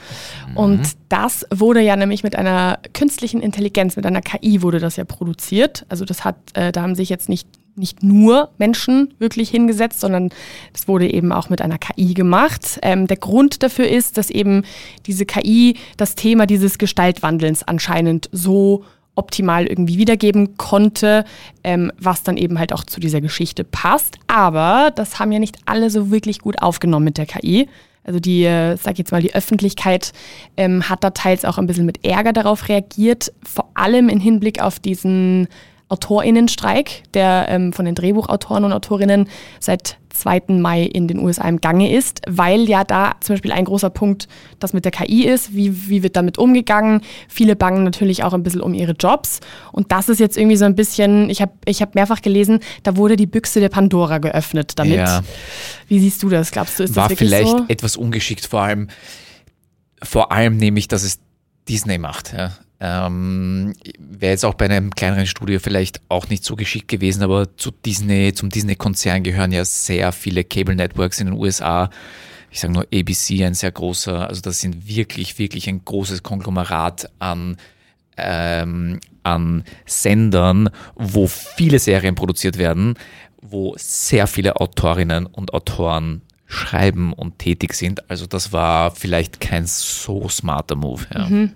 Mhm. 0.50 0.56
Und 0.56 0.96
das 1.08 1.46
wurde 1.54 1.80
ja 1.80 1.96
nämlich 1.96 2.24
mit 2.24 2.36
einer 2.36 2.80
künstlichen 2.94 3.40
Intelligenz, 3.40 3.96
mit 3.96 4.06
einer 4.06 4.22
KI 4.22 4.62
wurde 4.62 4.80
das 4.80 4.96
ja 4.96 5.04
produziert. 5.04 5.86
Also 5.88 6.04
das 6.04 6.24
hat, 6.24 6.36
äh, 6.54 6.72
da 6.72 6.82
haben 6.82 6.94
sich 6.94 7.08
jetzt 7.08 7.28
nicht 7.28 7.48
nicht 7.78 8.02
nur 8.02 8.50
Menschen 8.58 9.14
wirklich 9.18 9.50
hingesetzt, 9.50 10.00
sondern 10.00 10.30
das 10.72 10.88
wurde 10.88 11.08
eben 11.08 11.30
auch 11.30 11.48
mit 11.48 11.62
einer 11.62 11.78
KI 11.78 12.12
gemacht. 12.12 12.80
Ähm, 12.82 13.06
der 13.06 13.16
Grund 13.16 13.62
dafür 13.62 13.88
ist, 13.88 14.18
dass 14.18 14.30
eben 14.30 14.64
diese 15.06 15.24
KI 15.24 15.76
das 15.96 16.16
Thema 16.16 16.46
dieses 16.46 16.78
Gestaltwandelns 16.78 17.62
anscheinend 17.62 18.28
so 18.32 18.84
optimal 19.18 19.66
irgendwie 19.66 19.98
wiedergeben 19.98 20.56
konnte, 20.56 21.24
ähm, 21.64 21.92
was 21.98 22.22
dann 22.22 22.36
eben 22.36 22.58
halt 22.58 22.72
auch 22.72 22.84
zu 22.84 23.00
dieser 23.00 23.20
Geschichte 23.20 23.64
passt. 23.64 24.18
Aber 24.26 24.92
das 24.94 25.18
haben 25.18 25.32
ja 25.32 25.38
nicht 25.38 25.58
alle 25.66 25.90
so 25.90 26.10
wirklich 26.10 26.38
gut 26.38 26.62
aufgenommen 26.62 27.04
mit 27.04 27.18
der 27.18 27.26
KI. 27.26 27.68
Also 28.04 28.20
die, 28.20 28.44
äh, 28.44 28.76
sag 28.76 28.98
jetzt 28.98 29.12
mal, 29.12 29.20
die 29.20 29.34
Öffentlichkeit 29.34 30.12
ähm, 30.56 30.88
hat 30.88 31.04
da 31.04 31.10
teils 31.10 31.44
auch 31.44 31.58
ein 31.58 31.66
bisschen 31.66 31.84
mit 31.84 32.06
Ärger 32.06 32.32
darauf 32.32 32.68
reagiert, 32.68 33.32
vor 33.44 33.68
allem 33.74 34.08
im 34.08 34.18
Hinblick 34.18 34.62
auf 34.62 34.80
diesen 34.80 35.48
AutorInnenstreik, 35.90 37.02
der 37.14 37.46
ähm, 37.48 37.72
von 37.72 37.84
den 37.84 37.94
Drehbuchautoren 37.94 38.64
und 38.64 38.72
Autorinnen 38.72 39.28
seit 39.60 39.98
2. 40.20 40.42
Mai 40.48 40.82
in 40.82 41.08
den 41.08 41.18
USA 41.18 41.48
im 41.48 41.60
Gange 41.60 41.92
ist, 41.92 42.20
weil 42.26 42.68
ja 42.68 42.84
da 42.84 43.16
zum 43.20 43.34
Beispiel 43.34 43.52
ein 43.52 43.64
großer 43.64 43.90
Punkt 43.90 44.28
das 44.58 44.72
mit 44.72 44.84
der 44.84 44.92
KI 44.92 45.26
ist. 45.26 45.54
Wie, 45.54 45.88
wie 45.88 46.02
wird 46.02 46.16
damit 46.16 46.38
umgegangen? 46.38 47.02
Viele 47.28 47.56
bangen 47.56 47.84
natürlich 47.84 48.24
auch 48.24 48.34
ein 48.34 48.42
bisschen 48.42 48.60
um 48.60 48.74
ihre 48.74 48.92
Jobs. 48.92 49.40
Und 49.72 49.92
das 49.92 50.08
ist 50.08 50.20
jetzt 50.20 50.36
irgendwie 50.36 50.56
so 50.56 50.64
ein 50.64 50.74
bisschen, 50.74 51.30
ich 51.30 51.40
habe 51.40 51.52
ich 51.64 51.82
hab 51.82 51.94
mehrfach 51.94 52.22
gelesen, 52.22 52.60
da 52.82 52.96
wurde 52.96 53.16
die 53.16 53.26
Büchse 53.26 53.60
der 53.60 53.68
Pandora 53.68 54.18
geöffnet 54.18 54.72
damit. 54.76 54.96
Ja. 54.96 55.22
Wie 55.88 55.98
siehst 55.98 56.22
du 56.22 56.28
das? 56.28 56.50
Glaubst 56.50 56.78
du, 56.78 56.84
ist 56.84 56.96
War 56.96 57.04
das 57.04 57.12
wirklich 57.12 57.28
vielleicht 57.30 57.50
so? 57.50 57.64
etwas 57.68 57.96
ungeschickt, 57.96 58.46
vor 58.46 58.62
allem, 58.62 58.88
vor 60.02 60.32
allem 60.32 60.56
nämlich, 60.56 60.88
dass 60.88 61.02
es 61.02 61.18
Disney 61.68 61.98
macht. 61.98 62.32
Ja. 62.32 62.52
Ähm, 62.80 63.74
Wäre 63.98 64.32
jetzt 64.32 64.44
auch 64.44 64.54
bei 64.54 64.66
einem 64.66 64.94
kleineren 64.94 65.26
Studio 65.26 65.58
vielleicht 65.58 66.00
auch 66.08 66.28
nicht 66.28 66.44
so 66.44 66.54
geschickt 66.54 66.88
gewesen, 66.88 67.22
aber 67.22 67.56
zu 67.56 67.72
Disney, 67.72 68.32
zum 68.32 68.50
Disney-Konzern 68.50 69.24
gehören 69.24 69.50
ja 69.52 69.64
sehr 69.64 70.12
viele 70.12 70.44
Cable 70.44 70.76
Networks 70.76 71.20
in 71.20 71.26
den 71.26 71.36
USA. 71.36 71.90
Ich 72.50 72.60
sage 72.60 72.72
nur 72.72 72.86
ABC, 72.94 73.44
ein 73.44 73.54
sehr 73.54 73.72
großer, 73.72 74.28
also 74.28 74.40
das 74.40 74.60
sind 74.60 74.88
wirklich, 74.88 75.38
wirklich 75.38 75.68
ein 75.68 75.84
großes 75.84 76.22
Konglomerat 76.22 77.10
an, 77.18 77.56
ähm, 78.16 79.00
an 79.22 79.64
Sendern, 79.84 80.70
wo 80.94 81.26
viele 81.26 81.78
Serien 81.78 82.14
produziert 82.14 82.58
werden, 82.58 82.94
wo 83.42 83.74
sehr 83.76 84.26
viele 84.26 84.56
Autorinnen 84.56 85.26
und 85.26 85.52
Autoren 85.52 86.22
schreiben 86.46 87.12
und 87.12 87.38
tätig 87.38 87.74
sind. 87.74 88.08
Also 88.08 88.26
das 88.26 88.52
war 88.52 88.92
vielleicht 88.92 89.40
kein 89.40 89.66
so 89.66 90.28
smarter 90.28 90.76
Move. 90.76 91.04
Ja. 91.12 91.28
Mhm. 91.28 91.52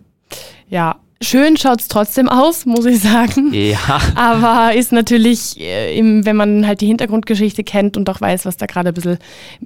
Ja, 0.69 1.01
Schön 1.23 1.57
schaut 1.57 1.81
es 1.81 1.89
trotzdem 1.89 2.29
aus, 2.29 2.67
muss 2.67 2.85
ich 2.85 3.01
sagen. 3.01 3.55
Ja. 3.55 4.01
Aber 4.17 4.75
ist 4.75 4.93
natürlich, 4.93 5.59
äh, 5.61 6.01
wenn 6.25 6.37
man 6.37 6.67
halt 6.67 6.81
die 6.81 6.87
Hintergrundgeschichte 6.87 7.63
kennt 7.63 7.97
und 7.97 8.11
auch 8.11 8.21
weiß, 8.21 8.45
was 8.45 8.57
da 8.57 8.67
gerade 8.67 8.89
ein 8.89 8.95
bisschen 8.95 9.19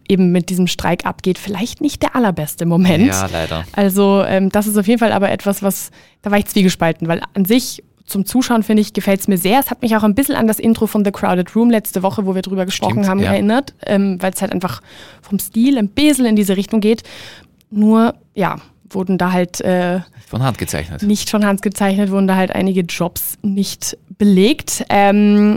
eben 0.09 0.33
mit 0.33 0.51
diesem 0.51 0.67
Streik 0.67 1.07
abgeht, 1.07 1.39
vielleicht 1.39 1.81
nicht 1.81 2.03
der 2.03 2.15
allerbeste 2.15 2.67
Moment. 2.67 3.07
Ja, 3.07 3.27
leider. 3.33 3.65
Also 3.73 4.23
ähm, 4.27 4.51
das 4.51 4.67
ist 4.67 4.77
auf 4.77 4.87
jeden 4.87 4.99
Fall 4.99 5.13
aber 5.13 5.31
etwas, 5.31 5.63
was, 5.63 5.91
da 6.23 6.31
war 6.31 6.39
ich 6.39 6.47
zwiegespalten, 6.47 7.09
weil 7.09 7.23
an 7.35 7.45
sich 7.47 7.83
zum 8.05 8.25
Zuschauen, 8.25 8.63
finde 8.63 8.83
ich, 8.83 8.93
gefällt 8.93 9.21
es 9.21 9.29
mir 9.29 9.39
sehr. 9.39 9.59
Es 9.59 9.71
hat 9.71 9.83
mich 9.83 9.97
auch 9.97 10.05
ein 10.05 10.15
bisschen 10.15 10.37
an 10.37 10.47
das 10.47 10.59
Intro 10.59 10.87
von 10.87 11.05
The 11.05 11.11
Crowded 11.11 11.57
Room 11.57 11.71
letzte 11.71 12.03
Woche, 12.03 12.25
wo 12.25 12.35
wir 12.35 12.43
drüber 12.43 12.65
gesprochen 12.65 13.05
Stimmt, 13.05 13.09
haben, 13.09 13.21
ja. 13.21 13.33
erinnert, 13.33 13.75
ähm, 13.85 14.19
weil 14.21 14.33
es 14.33 14.41
halt 14.43 14.53
einfach 14.53 14.81
vom 15.23 15.39
Stil 15.39 15.77
ein 15.79 15.89
bisschen 15.89 16.27
in 16.27 16.37
diese 16.37 16.57
Richtung 16.57 16.81
geht. 16.81 17.03
Nur, 17.71 18.15
ja, 18.35 18.59
wurden 18.91 19.19
da 19.19 19.33
halt 19.33 19.61
äh, 19.61 20.01
Von 20.29 20.43
Hand 20.43 20.59
gezeichnet. 20.59 21.03
nicht 21.03 21.31
von 21.31 21.45
Hand 21.45 21.63
gezeichnet, 21.63 22.11
wurden 22.11 22.27
da 22.27 22.37
halt 22.37 22.53
einige 22.53 22.81
Jobs 22.83 23.39
nicht 23.43 23.97
belegt. 24.19 24.85
Ähm, 24.89 25.57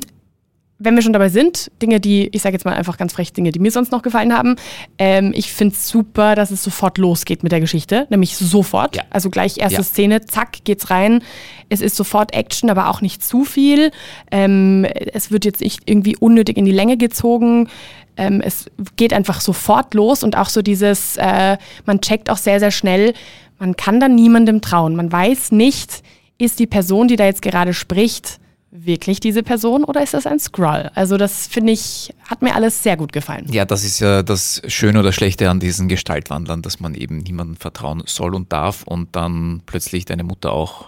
wenn 0.80 0.96
wir 0.96 1.02
schon 1.02 1.14
dabei 1.14 1.28
sind, 1.28 1.70
Dinge, 1.82 2.00
die, 2.00 2.30
ich 2.32 2.42
sage 2.42 2.54
jetzt 2.56 2.64
mal 2.64 2.74
einfach 2.74 2.98
ganz 2.98 3.14
frech, 3.14 3.34
Dinge, 3.34 3.52
die 3.52 3.60
mir 3.60 3.70
sonst 3.70 3.92
noch 3.92 4.02
gefallen 4.02 4.34
haben. 4.34 4.56
Ähm, 4.98 5.34
ich 5.36 5.52
finde 5.52 5.76
es 5.76 5.90
super, 5.90 6.36
dass 6.36 6.52
es 6.52 6.64
sofort 6.64 6.98
losgeht 6.98 7.44
mit 7.44 7.52
der 7.52 7.60
Geschichte, 7.60 8.08
nämlich 8.10 8.38
sofort. 8.38 8.96
Ja. 8.96 9.04
Also 9.10 9.30
gleich 9.30 9.58
erste 9.58 9.80
Ja. 9.80 9.84
Szene, 9.84 10.26
zack, 10.26 10.64
geht's 10.64 10.90
rein. 10.90 11.22
Es 11.68 11.82
ist 11.82 11.98
sofort 11.98 12.34
Action, 12.34 12.70
aber 12.70 12.90
auch 12.90 13.02
nicht 13.02 13.24
zu 13.24 13.44
viel. 13.44 13.92
Ähm, 14.32 14.86
es 15.14 15.32
wird 15.32 15.44
jetzt 15.44 15.60
nicht 15.62 15.82
irgendwie 15.86 16.16
unnötig 16.16 16.56
in 16.58 16.64
die 16.66 16.72
Länge 16.72 16.96
gezogen. 16.96 17.68
Ähm, 18.16 18.42
es 18.42 18.72
geht 18.96 19.12
einfach 19.14 19.42
sofort 19.42 19.94
los 19.94 20.24
und 20.24 20.38
auch 20.38 20.50
so 20.50 20.62
dieses, 20.62 21.18
äh, 21.18 21.58
man 21.86 22.00
checkt 22.00 22.30
auch 22.30 22.38
sehr, 22.38 22.60
sehr 22.60 22.72
schnell, 22.72 23.14
man 23.60 23.76
kann 23.76 24.00
da 24.00 24.08
niemandem 24.08 24.62
trauen. 24.62 24.96
Man 24.96 25.12
weiß 25.12 25.52
nicht, 25.52 26.04
ist 26.38 26.60
die 26.60 26.68
Person, 26.68 27.10
die 27.10 27.18
da 27.18 27.26
jetzt 27.26 27.42
gerade 27.42 27.74
spricht, 27.74 28.40
wirklich 28.72 29.20
diese 29.20 29.44
Person 29.44 29.84
oder 29.84 30.04
ist 30.04 30.14
das 30.14 30.26
ein 30.26 30.40
Scroll? 30.40 30.92
Also 30.94 31.18
das 31.18 31.48
finde 31.48 31.74
ich, 31.74 32.14
hat 32.26 32.42
mir 32.42 32.56
alles 32.56 32.84
sehr 32.84 32.98
gut 32.98 33.12
gefallen. 33.12 33.48
Ja, 33.52 33.66
das 33.66 33.84
ist 33.84 34.00
ja 34.00 34.22
das 34.24 34.62
Schöne 34.68 35.00
oder 35.00 35.12
Schlechte 35.12 35.50
an 35.50 35.60
diesen 35.60 35.88
Gestaltwandlern, 35.88 36.62
dass 36.62 36.80
man 36.80 36.94
eben 36.94 37.20
niemandem 37.20 37.58
vertrauen 37.58 38.04
soll 38.06 38.36
und 38.36 38.52
darf 38.54 38.84
und 38.84 39.16
dann 39.16 39.62
plötzlich 39.66 40.06
deine 40.06 40.24
Mutter 40.24 40.52
auch 40.52 40.88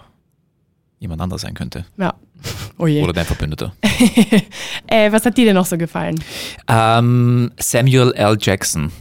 jemand 1.00 1.20
anderes 1.20 1.42
sein 1.42 1.54
könnte. 1.54 1.84
Ja. 1.96 2.14
Oh. 2.78 2.84
Oder 2.84 3.12
dein 3.12 3.26
Verbündeter. 3.26 3.74
Äh, 4.88 5.10
was 5.10 5.24
hat 5.24 5.38
dir 5.38 5.46
denn 5.46 5.54
noch 5.54 5.64
so 5.64 5.78
gefallen? 5.78 6.22
Ähm, 6.68 7.50
Samuel 7.58 8.12
L. 8.12 8.36
Jackson. 8.38 8.92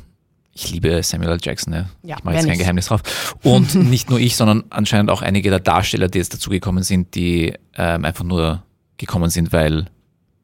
Ich 0.54 0.72
liebe 0.72 1.04
Samuel 1.04 1.32
L. 1.32 1.40
Jackson, 1.42 1.74
ja. 1.74 1.90
Ja, 2.02 2.16
ich 2.18 2.24
mache 2.24 2.36
jetzt 2.36 2.44
kein 2.44 2.52
nicht? 2.52 2.60
Geheimnis 2.60 2.86
drauf. 2.86 3.02
Und 3.44 3.76
nicht 3.90 4.10
nur 4.10 4.20
ich, 4.20 4.38
sondern 4.38 4.64
anscheinend 4.70 5.12
auch 5.12 5.22
einige 5.22 5.50
der 5.50 5.60
Darsteller, 5.60 6.08
die 6.08 6.20
jetzt 6.20 6.34
dazugekommen 6.34 6.84
sind, 6.84 7.14
die 7.16 7.54
ähm, 7.76 8.06
einfach 8.06 8.24
nur 8.24 8.64
gekommen 9.02 9.30
sind, 9.30 9.52
weil, 9.52 9.86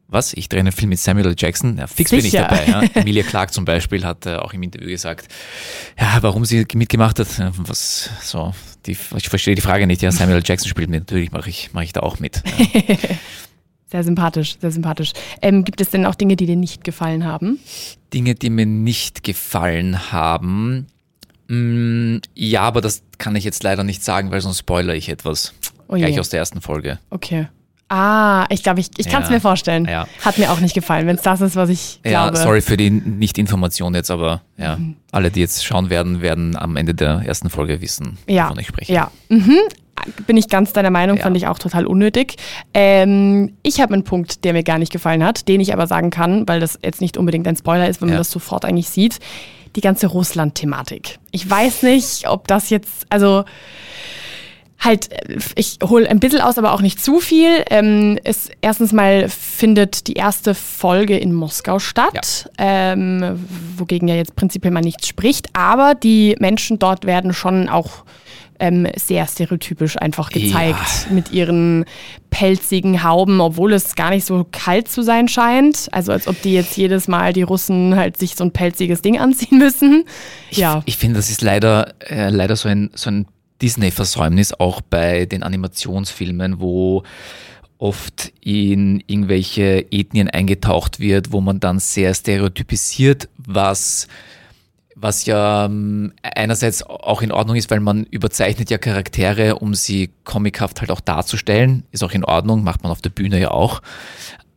was? 0.10 0.34
Ich 0.34 0.50
drehe 0.50 0.60
einen 0.60 0.72
Film 0.72 0.90
mit 0.90 1.00
Samuel 1.00 1.28
L. 1.28 1.36
Jackson? 1.38 1.78
Ja, 1.78 1.88
fix 1.88 2.12
bin 2.12 2.20
ich 2.20 2.32
Sicher. 2.32 2.48
dabei. 2.50 2.66
Ja. 2.68 2.82
Emilia 3.02 3.24
Clarke 3.24 3.52
zum 3.52 3.66
Beispiel 3.66 4.06
hat 4.06 4.26
äh, 4.26 4.36
auch 4.36 4.54
im 4.54 4.64
Interview 4.64 4.90
gesagt, 4.90 5.28
ja, 6.00 6.18
warum 6.22 6.46
sie 6.46 6.66
mitgemacht 6.74 7.20
hat. 7.20 7.28
Was, 7.58 8.10
so, 8.22 8.54
die, 8.86 8.98
ich 9.16 9.30
verstehe 9.30 9.56
die 9.56 9.62
Frage 9.62 9.88
nicht. 9.88 10.02
Ja, 10.02 10.12
Samuel 10.12 10.38
L. 10.38 10.44
Jackson 10.46 10.70
spielt 10.70 10.90
mit. 10.90 11.02
Natürlich 11.02 11.32
mache 11.32 11.50
ich, 11.50 11.74
mache 11.74 11.86
ich 11.86 11.94
da 11.94 12.02
auch 12.02 12.20
mit. 12.20 12.44
Ja. 12.88 12.96
Sehr 13.90 14.04
sympathisch, 14.04 14.58
sehr 14.60 14.72
sympathisch. 14.72 15.14
Ähm, 15.42 15.64
gibt 15.64 15.80
es 15.80 15.90
denn 15.90 16.06
auch 16.06 16.16
Dinge, 16.16 16.36
die 16.36 16.46
dir 16.46 16.58
nicht 16.58 16.84
gefallen 16.84 17.24
haben? 17.24 17.58
Dinge, 18.14 18.36
die 18.36 18.50
mir 18.50 18.66
nicht 18.66 19.24
gefallen 19.24 20.12
haben. 20.12 20.88
Mm, 21.48 22.18
ja, 22.36 22.64
aber 22.64 22.82
das 22.82 23.02
kann 23.18 23.38
ich 23.38 23.46
jetzt 23.46 23.64
leider 23.64 23.86
nicht 23.86 24.04
sagen, 24.04 24.30
weil 24.32 24.42
sonst 24.42 24.60
spoilere 24.60 24.98
ich 24.98 25.08
etwas. 25.08 25.54
Oh. 25.88 25.96
Gleich 25.96 26.20
aus 26.20 26.28
der 26.28 26.40
ersten 26.40 26.60
Folge. 26.60 27.00
Okay. 27.12 27.48
Ah, 27.90 28.46
ich 28.50 28.64
glaube, 28.64 28.82
ich, 28.82 28.90
ich 28.98 29.08
kann 29.08 29.24
es 29.24 29.30
mir 29.30 29.40
vorstellen. 29.40 29.86
Ja. 29.86 30.08
Hat 30.26 30.38
mir 30.38 30.52
auch 30.52 30.60
nicht 30.60 30.74
gefallen, 30.76 31.08
wenn 31.08 31.16
es 31.16 31.22
das 31.22 31.40
ist, 31.42 31.56
was 31.56 31.70
ich 31.70 32.02
Ja, 32.04 32.24
glaube. 32.30 32.38
sorry 32.38 32.62
für 32.62 32.76
die 32.76 32.90
Nicht-Information 32.90 33.96
jetzt, 33.96 34.12
aber 34.12 34.42
ja, 34.58 34.76
Mhm. 34.76 34.98
alle, 35.12 35.32
die 35.32 35.40
jetzt 35.40 35.64
schauen 35.66 35.90
werden, 35.90 36.22
werden 36.22 36.58
am 36.58 36.76
Ende 36.76 36.94
der 36.94 37.22
ersten 37.26 37.50
Folge 37.50 37.80
wissen, 37.82 38.18
Ja, 38.28 38.46
wovon 38.50 38.60
ich 38.60 38.68
spreche. 38.68 38.92
ja. 38.94 39.10
Mhm. 39.30 39.58
Bin 40.28 40.38
ich 40.38 40.48
ganz 40.48 40.74
deiner 40.74 40.92
Meinung, 40.92 41.18
fand 41.18 41.36
ich 41.38 41.48
auch 41.48 41.58
total 41.58 41.88
unnötig. 41.88 42.36
Ähm, 42.74 43.54
ich 43.64 43.82
habe 43.82 43.94
einen 43.96 44.04
Punkt, 44.04 44.44
der 44.44 44.54
mir 44.54 44.64
gar 44.64 44.78
nicht 44.78 44.92
gefallen 44.92 45.24
hat, 45.24 45.48
den 45.48 45.60
ich 45.60 45.74
aber 45.74 45.88
sagen 45.88 46.12
kann, 46.12 46.48
weil 46.48 46.60
das 46.60 46.78
jetzt 46.84 47.02
nicht 47.02 47.18
unbedingt 47.18 47.48
ein 47.48 47.56
Spoiler 47.56 47.90
ist, 47.90 48.00
wenn 48.02 48.10
man 48.10 48.18
das 48.18 48.30
sofort 48.30 48.64
eigentlich 48.64 48.90
sieht. 48.90 49.18
Die 49.76 49.82
ganze 49.82 50.08
Russland-Thematik. 50.08 51.18
Ich 51.32 51.50
weiß 51.50 51.82
nicht, 51.84 52.28
ob 52.28 52.48
das 52.48 52.70
jetzt, 52.70 53.06
also 53.10 53.44
halt, 54.80 55.12
äh, 55.12 55.38
ich 55.56 55.80
hole 55.84 56.10
ein 56.10 56.20
bisschen 56.20 56.42
aus, 56.42 56.58
aber 56.58 56.74
auch 56.74 56.82
nicht 56.82 57.04
zu 57.04 57.20
viel. 57.20 57.64
Ähm, 57.70 58.20
es, 58.24 58.50
erstens 58.62 58.94
mal 58.94 59.30
findet 59.30 60.08
die 60.08 60.14
erste 60.14 60.54
Folge 60.54 61.18
in 61.18 61.34
Moskau 61.34 61.80
statt, 61.80 62.50
ähm, 62.58 63.40
wogegen 63.78 64.08
ja 64.08 64.16
jetzt 64.16 64.36
prinzipiell 64.36 64.72
mal 64.72 64.82
nichts 64.82 65.08
spricht, 65.08 65.50
aber 65.54 65.96
die 65.96 66.36
Menschen 66.40 66.80
dort 66.80 67.06
werden 67.06 67.34
schon 67.34 67.70
auch 67.70 68.04
ähm, 68.60 68.88
sehr 68.96 69.28
stereotypisch 69.28 69.98
einfach 69.98 70.30
gezeigt 70.30 71.12
mit 71.12 71.32
ihren 71.32 71.86
pelzigen 72.30 73.04
Hauben, 73.04 73.40
obwohl 73.40 73.74
es 73.74 73.96
gar 73.96 74.10
nicht 74.10 74.26
so 74.26 74.48
kalt 74.52 74.88
zu 74.88 75.04
sein 75.04 75.28
scheint. 75.28 75.88
Also 75.92 76.12
als 76.12 76.28
ob 76.28 76.42
die 76.42 76.54
jetzt 76.54 76.76
jedes 76.76 77.08
Mal 77.08 77.34
die 77.34 77.44
Russen 77.44 77.96
halt 77.96 78.18
sich 78.18 78.36
so 78.36 78.44
ein 78.44 78.52
pelziges 78.52 79.02
Ding 79.02 79.20
anziehen 79.20 79.60
müssen. 79.60 80.06
ja. 80.50 80.82
Ich 80.86 80.98
finde, 80.98 81.18
das 81.18 81.30
ist 81.30 81.42
leider, 81.42 81.94
äh, 82.00 82.30
leider 82.30 82.56
so 82.56 82.68
ein, 82.68 82.90
so 82.96 83.10
ein 83.10 83.28
Disney-Versäumnis, 83.62 84.54
auch 84.54 84.82
bei 84.82 85.26
den 85.26 85.44
Animationsfilmen, 85.44 86.60
wo 86.60 87.04
oft 87.78 88.34
in 88.42 89.04
irgendwelche 89.08 89.86
Ethnien 89.92 90.30
eingetaucht 90.30 91.00
wird, 91.00 91.32
wo 91.32 91.42
man 91.42 91.60
dann 91.60 91.80
sehr 91.80 92.14
stereotypisiert, 92.14 93.30
was, 93.38 94.08
was 94.96 95.26
ja 95.26 95.66
ähm, 95.66 96.14
einerseits 96.22 96.84
auch 96.84 97.22
in 97.22 97.32
Ordnung 97.32 97.56
ist, 97.56 97.70
weil 97.70 97.80
man 97.80 98.06
überzeichnet 98.06 98.70
ja 98.70 98.78
Charaktere, 98.78 99.56
um 99.58 99.76
sie 99.76 100.10
comichaft 100.24 100.82
halt 100.82 100.92
auch 100.92 101.02
darzustellen. 101.02 101.84
Ist 101.92 102.04
auch 102.04 102.14
in 102.14 102.26
Ordnung, 102.26 102.64
macht 102.64 102.84
man 102.84 102.92
auf 102.92 103.02
der 103.02 103.12
Bühne 103.12 103.40
ja 103.40 103.52
auch. 103.52 103.82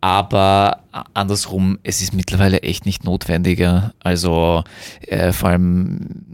Aber 0.01 0.85
andersrum, 1.13 1.79
es 1.83 2.01
ist 2.01 2.15
mittlerweile 2.15 2.63
echt 2.63 2.87
nicht 2.87 3.05
notwendiger. 3.05 3.93
Also 4.01 4.65
äh, 5.03 5.33
vor 5.33 5.51
allem, 5.51 6.30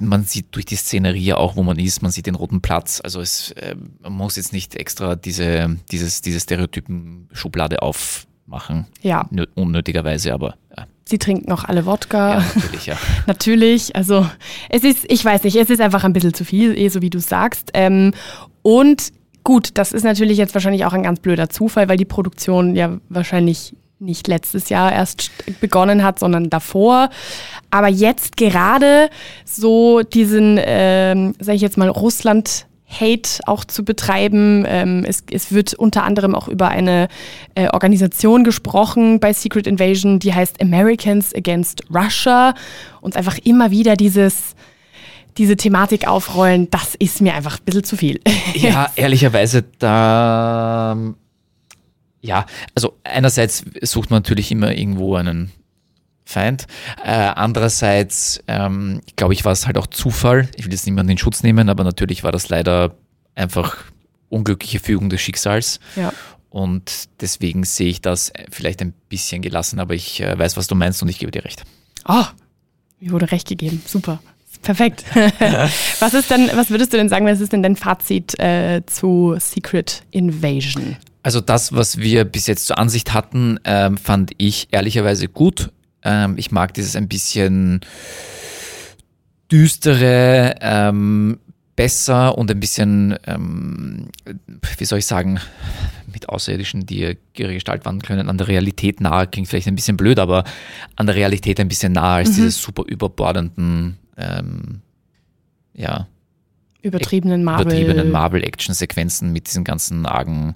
man 0.00 0.24
sieht 0.24 0.46
durch 0.52 0.64
die 0.66 0.76
Szenerie 0.76 1.24
ja 1.24 1.36
auch, 1.36 1.56
wo 1.56 1.62
man 1.62 1.78
ist, 1.78 2.02
man 2.02 2.10
sieht 2.12 2.26
den 2.26 2.34
roten 2.34 2.60
Platz. 2.60 3.00
Also 3.02 3.20
es, 3.20 3.52
äh, 3.52 3.74
man 4.00 4.12
muss 4.12 4.36
jetzt 4.36 4.52
nicht 4.52 4.74
extra 4.76 5.16
diese, 5.16 5.76
dieses, 5.90 6.20
diese 6.22 6.40
Stereotypen-Schublade 6.40 7.82
aufmachen. 7.82 8.86
Ja. 9.02 9.28
Nö- 9.32 9.48
Unnötigerweise, 9.54 10.32
aber 10.34 10.56
ja, 10.76 10.86
Sie 11.04 11.18
trinken 11.18 11.48
noch 11.50 11.64
alle 11.64 11.84
Wodka. 11.86 12.38
ja 12.38 12.44
natürlich, 12.54 12.86
ja. 12.86 12.98
Natürlich, 13.26 13.96
also 13.96 14.26
es 14.68 14.84
ist, 14.84 15.04
ich 15.10 15.24
weiß 15.24 15.42
nicht, 15.44 15.56
es 15.56 15.68
ist 15.70 15.80
einfach 15.80 16.04
ein 16.04 16.12
bisschen 16.12 16.34
zu 16.34 16.44
viel, 16.44 16.76
eh 16.78 16.88
so 16.88 17.02
wie 17.02 17.10
du 17.10 17.18
sagst. 17.18 17.70
Ähm, 17.74 18.12
und 18.62 19.12
gut, 19.44 19.70
das 19.74 19.92
ist 19.92 20.04
natürlich 20.04 20.38
jetzt 20.38 20.54
wahrscheinlich 20.54 20.84
auch 20.84 20.92
ein 20.92 21.02
ganz 21.02 21.20
blöder 21.20 21.48
Zufall, 21.50 21.88
weil 21.88 21.96
die 21.96 22.04
Produktion 22.04 22.76
ja 22.76 22.98
wahrscheinlich 23.08 23.74
nicht 24.02 24.28
letztes 24.28 24.68
Jahr 24.68 24.92
erst 24.92 25.22
st- 25.22 25.54
begonnen 25.60 26.02
hat, 26.02 26.18
sondern 26.18 26.50
davor. 26.50 27.08
Aber 27.70 27.88
jetzt 27.88 28.36
gerade 28.36 29.08
so 29.44 30.02
diesen, 30.02 30.58
ähm, 30.62 31.34
sage 31.38 31.56
ich 31.56 31.62
jetzt 31.62 31.78
mal, 31.78 31.88
Russland. 31.88 32.66
Hate 33.00 33.40
auch 33.46 33.64
zu 33.64 33.86
betreiben. 33.86 34.66
Ähm, 34.68 35.06
es, 35.08 35.24
es, 35.30 35.50
wird 35.50 35.72
unter 35.72 36.04
anderem 36.04 36.34
auch 36.34 36.46
über 36.46 36.68
eine 36.68 37.08
äh, 37.54 37.68
Organisation 37.68 38.44
gesprochen 38.44 39.18
bei 39.18 39.32
Secret 39.32 39.66
Invasion, 39.66 40.18
die 40.18 40.34
heißt 40.34 40.60
Americans 40.60 41.34
Against 41.34 41.84
Russia 41.88 42.52
und 43.00 43.16
einfach 43.16 43.38
immer 43.44 43.70
wieder 43.70 43.96
dieses 43.96 44.54
diese 45.38 45.56
Thematik 45.56 46.06
aufrollen, 46.06 46.68
das 46.70 46.94
ist 46.94 47.22
mir 47.22 47.32
einfach 47.32 47.58
ein 47.58 47.64
bisschen 47.64 47.84
zu 47.84 47.96
viel. 47.96 48.20
Ja, 48.52 48.90
ehrlicherweise, 48.94 49.64
da 49.78 50.94
ja, 52.22 52.46
also 52.74 52.91
einerseits 53.04 53.64
sucht 53.82 54.10
man 54.10 54.18
natürlich 54.18 54.50
immer 54.50 54.76
irgendwo 54.76 55.16
einen 55.16 55.52
Feind. 56.24 56.66
Äh, 57.04 57.10
andererseits, 57.10 58.42
ähm, 58.48 59.00
glaube 59.16 59.34
ich, 59.34 59.44
war 59.44 59.52
es 59.52 59.66
halt 59.66 59.76
auch 59.76 59.86
Zufall. 59.86 60.48
Ich 60.56 60.64
will 60.64 60.72
jetzt 60.72 60.86
niemanden 60.86 61.12
in 61.12 61.18
Schutz 61.18 61.42
nehmen, 61.42 61.68
aber 61.68 61.84
natürlich 61.84 62.24
war 62.24 62.32
das 62.32 62.48
leider 62.48 62.94
einfach 63.34 63.76
unglückliche 64.28 64.80
Fügung 64.80 65.10
des 65.10 65.20
Schicksals. 65.20 65.80
Ja. 65.96 66.12
Und 66.48 67.08
deswegen 67.20 67.64
sehe 67.64 67.88
ich 67.88 68.02
das 68.02 68.32
vielleicht 68.50 68.82
ein 68.82 68.92
bisschen 69.08 69.42
gelassen, 69.42 69.80
aber 69.80 69.94
ich 69.94 70.20
äh, 70.20 70.38
weiß, 70.38 70.56
was 70.56 70.66
du 70.66 70.74
meinst 70.74 71.02
und 71.02 71.08
ich 71.08 71.18
gebe 71.18 71.30
dir 71.30 71.44
recht. 71.44 71.64
Oh, 72.06 72.24
mir 73.00 73.12
wurde 73.12 73.30
recht 73.30 73.48
gegeben. 73.48 73.82
Super. 73.86 74.20
Perfekt. 74.60 75.04
was 75.98 76.14
ist 76.14 76.30
denn, 76.30 76.50
was 76.54 76.70
würdest 76.70 76.92
du 76.92 76.96
denn 76.96 77.08
sagen, 77.08 77.26
was 77.26 77.40
ist 77.40 77.52
denn 77.52 77.62
dein 77.62 77.74
Fazit 77.76 78.38
äh, 78.38 78.82
zu 78.86 79.34
Secret 79.38 80.02
Invasion? 80.10 80.96
Also 81.22 81.40
das, 81.40 81.72
was 81.72 81.98
wir 81.98 82.24
bis 82.24 82.46
jetzt 82.46 82.66
zur 82.66 82.78
Ansicht 82.78 83.14
hatten, 83.14 83.58
ähm, 83.64 83.96
fand 83.96 84.32
ich 84.38 84.68
ehrlicherweise 84.72 85.28
gut. 85.28 85.70
Ähm, 86.02 86.34
ich 86.36 86.50
mag 86.50 86.74
dieses 86.74 86.96
ein 86.96 87.08
bisschen 87.08 87.80
düstere, 89.50 90.56
ähm, 90.60 91.38
besser 91.76 92.36
und 92.36 92.50
ein 92.50 92.60
bisschen, 92.60 93.16
ähm, 93.26 94.08
wie 94.78 94.84
soll 94.84 94.98
ich 94.98 95.06
sagen, 95.06 95.40
mit 96.12 96.28
Außerirdischen, 96.28 96.86
die 96.86 97.16
ihre 97.36 97.54
Gestalt 97.54 97.84
wandeln 97.84 98.02
können, 98.02 98.28
an 98.28 98.38
der 98.38 98.48
Realität 98.48 99.00
nahe, 99.00 99.26
klingt 99.26 99.48
vielleicht 99.48 99.68
ein 99.68 99.74
bisschen 99.74 99.96
blöd, 99.96 100.18
aber 100.18 100.44
an 100.96 101.06
der 101.06 101.14
Realität 101.14 101.58
ein 101.60 101.68
bisschen 101.68 101.92
nahe 101.92 102.16
als 102.16 102.30
mhm. 102.30 102.34
diese 102.34 102.50
super 102.50 102.84
überbordenden, 102.86 103.98
ähm, 104.16 104.80
ja, 105.74 106.06
übertriebenen 106.82 107.44
Marvel. 107.44 107.66
Übertriebenen 107.66 108.10
Marvel-Action-Sequenzen 108.10 109.32
mit 109.32 109.48
diesen 109.48 109.64
ganzen 109.64 110.06
argen 110.06 110.54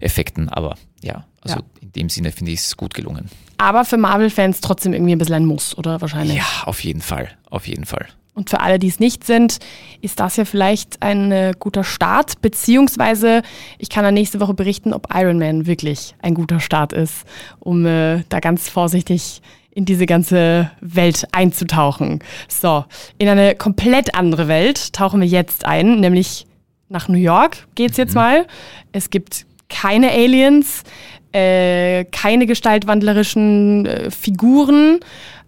Effekten. 0.00 0.48
Aber 0.48 0.76
ja, 1.02 1.24
also 1.40 1.56
ja. 1.56 1.64
in 1.80 1.92
dem 1.92 2.08
Sinne 2.08 2.32
finde 2.32 2.52
ich 2.52 2.60
es 2.60 2.76
gut 2.76 2.94
gelungen. 2.94 3.28
Aber 3.56 3.84
für 3.84 3.96
Marvel-Fans 3.96 4.60
trotzdem 4.60 4.92
irgendwie 4.92 5.12
ein 5.12 5.18
bisschen 5.18 5.34
ein 5.34 5.46
Muss, 5.46 5.76
oder 5.76 6.00
wahrscheinlich? 6.00 6.36
Ja, 6.36 6.46
auf 6.64 6.84
jeden 6.84 7.00
Fall. 7.00 7.30
Auf 7.50 7.66
jeden 7.66 7.84
Fall. 7.84 8.06
Und 8.38 8.50
für 8.50 8.60
alle, 8.60 8.78
die 8.78 8.86
es 8.86 9.00
nicht 9.00 9.24
sind, 9.24 9.58
ist 10.00 10.20
das 10.20 10.36
ja 10.36 10.44
vielleicht 10.44 11.02
ein 11.02 11.32
äh, 11.32 11.54
guter 11.58 11.82
Start. 11.82 12.40
Beziehungsweise, 12.40 13.42
ich 13.78 13.88
kann 13.88 14.04
dann 14.04 14.14
nächste 14.14 14.38
Woche 14.38 14.54
berichten, 14.54 14.92
ob 14.92 15.08
Iron 15.12 15.40
Man 15.40 15.66
wirklich 15.66 16.14
ein 16.22 16.34
guter 16.34 16.60
Start 16.60 16.92
ist, 16.92 17.24
um 17.58 17.84
äh, 17.84 18.22
da 18.28 18.38
ganz 18.38 18.68
vorsichtig 18.68 19.42
in 19.78 19.84
diese 19.84 20.06
ganze 20.06 20.72
Welt 20.80 21.28
einzutauchen. 21.30 22.18
So, 22.48 22.84
in 23.16 23.28
eine 23.28 23.54
komplett 23.54 24.16
andere 24.16 24.48
Welt 24.48 24.92
tauchen 24.92 25.20
wir 25.20 25.28
jetzt 25.28 25.64
ein, 25.64 26.00
nämlich 26.00 26.46
nach 26.88 27.06
New 27.06 27.18
York 27.18 27.68
geht's 27.76 27.96
jetzt 27.96 28.14
mhm. 28.14 28.20
mal. 28.20 28.46
Es 28.90 29.08
gibt 29.08 29.46
keine 29.68 30.10
Aliens, 30.10 30.82
äh, 31.30 32.04
keine 32.06 32.46
gestaltwandlerischen 32.46 33.86
äh, 33.86 34.10
Figuren, 34.10 34.98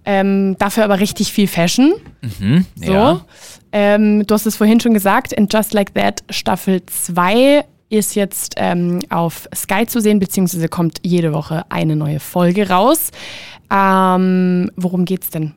ähm, 0.04 0.54
dafür 0.60 0.84
aber 0.84 1.00
richtig 1.00 1.32
viel 1.32 1.48
Fashion. 1.48 1.94
Mhm, 2.20 2.66
so. 2.76 2.92
Ja. 2.92 3.24
Ähm, 3.72 4.24
du 4.28 4.32
hast 4.32 4.46
es 4.46 4.54
vorhin 4.54 4.78
schon 4.78 4.94
gesagt, 4.94 5.32
in 5.32 5.48
Just 5.50 5.74
Like 5.74 5.92
That 5.94 6.22
Staffel 6.30 6.86
2 6.86 7.64
ist 7.90 8.14
jetzt 8.14 8.54
ähm, 8.56 9.00
auf 9.10 9.48
Sky 9.54 9.86
zu 9.86 10.00
sehen, 10.00 10.18
beziehungsweise 10.18 10.68
kommt 10.68 11.00
jede 11.02 11.32
Woche 11.32 11.64
eine 11.68 11.96
neue 11.96 12.20
Folge 12.20 12.68
raus. 12.70 13.10
Ähm, 13.70 14.70
worum 14.76 15.04
geht's 15.04 15.30
denn? 15.30 15.52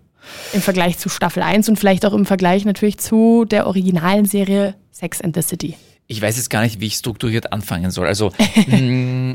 Im 0.53 0.61
Vergleich 0.61 0.97
zu 0.97 1.09
Staffel 1.09 1.43
1 1.43 1.69
und 1.69 1.77
vielleicht 1.77 2.05
auch 2.05 2.13
im 2.13 2.25
Vergleich 2.25 2.65
natürlich 2.65 2.97
zu 2.97 3.45
der 3.45 3.67
originalen 3.67 4.25
Serie 4.25 4.75
Sex 4.91 5.21
and 5.21 5.35
the 5.35 5.41
City. 5.41 5.75
Ich 6.07 6.21
weiß 6.21 6.37
jetzt 6.37 6.49
gar 6.49 6.61
nicht, 6.61 6.79
wie 6.79 6.87
ich 6.87 6.95
strukturiert 6.95 7.51
anfangen 7.51 7.91
soll. 7.91 8.07
Also, 8.07 8.31
mm, 8.67 9.33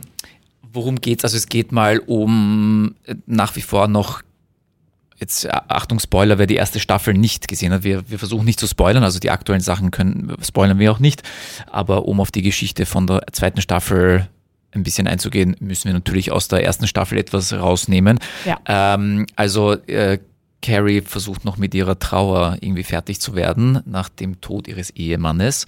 worum 0.73 1.01
geht's? 1.01 1.25
Also, 1.25 1.37
es 1.37 1.49
geht 1.49 1.73
mal 1.73 1.99
um 1.99 2.95
äh, 3.05 3.15
nach 3.27 3.55
wie 3.57 3.63
vor 3.63 3.89
noch 3.89 4.23
jetzt 5.21 5.45
äh, 5.45 5.51
Achtung 5.69 6.01
Spoiler, 6.01 6.39
wer 6.39 6.47
die 6.47 6.57
erste 6.57 6.81
Staffel 6.81 7.15
nicht 7.15 7.49
gesehen 7.49 7.73
hat. 7.73 7.83
Wir, 7.85 8.09
wir 8.09 8.19
versuchen 8.19 8.45
nicht 8.45 8.61
zu 8.61 8.67
spoilern, 8.67 9.05
also 9.05 9.19
die 9.19 9.31
aktuellen 9.31 9.61
Sachen 9.61 9.91
können 9.91 10.35
spoilern 10.43 10.79
wir 10.79 10.93
auch 10.93 10.99
nicht. 10.99 11.23
Aber 11.71 12.07
um 12.07 12.21
auf 12.21 12.31
die 12.31 12.43
Geschichte 12.43 12.87
von 12.87 13.07
der 13.07 13.23
zweiten 13.33 13.61
Staffel 13.61 14.29
ein 14.73 14.83
bisschen 14.83 15.07
einzugehen, 15.07 15.57
müssen 15.61 15.87
wir 15.87 15.95
natürlich 15.95 16.31
aus 16.31 16.49
der 16.49 16.65
ersten 16.65 16.87
Staffel 16.87 17.19
etwas 17.19 17.53
rausnehmen. 17.53 18.19
Ja. 18.45 18.59
Ähm, 18.67 19.27
also 19.35 19.73
äh, 19.73 20.19
Carrie 20.61 21.01
versucht 21.01 21.45
noch 21.45 21.57
mit 21.57 21.75
ihrer 21.75 21.99
Trauer 21.99 22.57
irgendwie 22.61 22.83
fertig 22.83 23.21
zu 23.21 23.35
werden 23.35 23.81
nach 23.87 24.09
dem 24.09 24.41
Tod 24.41 24.69
ihres 24.69 24.91
Ehemannes. 24.91 25.67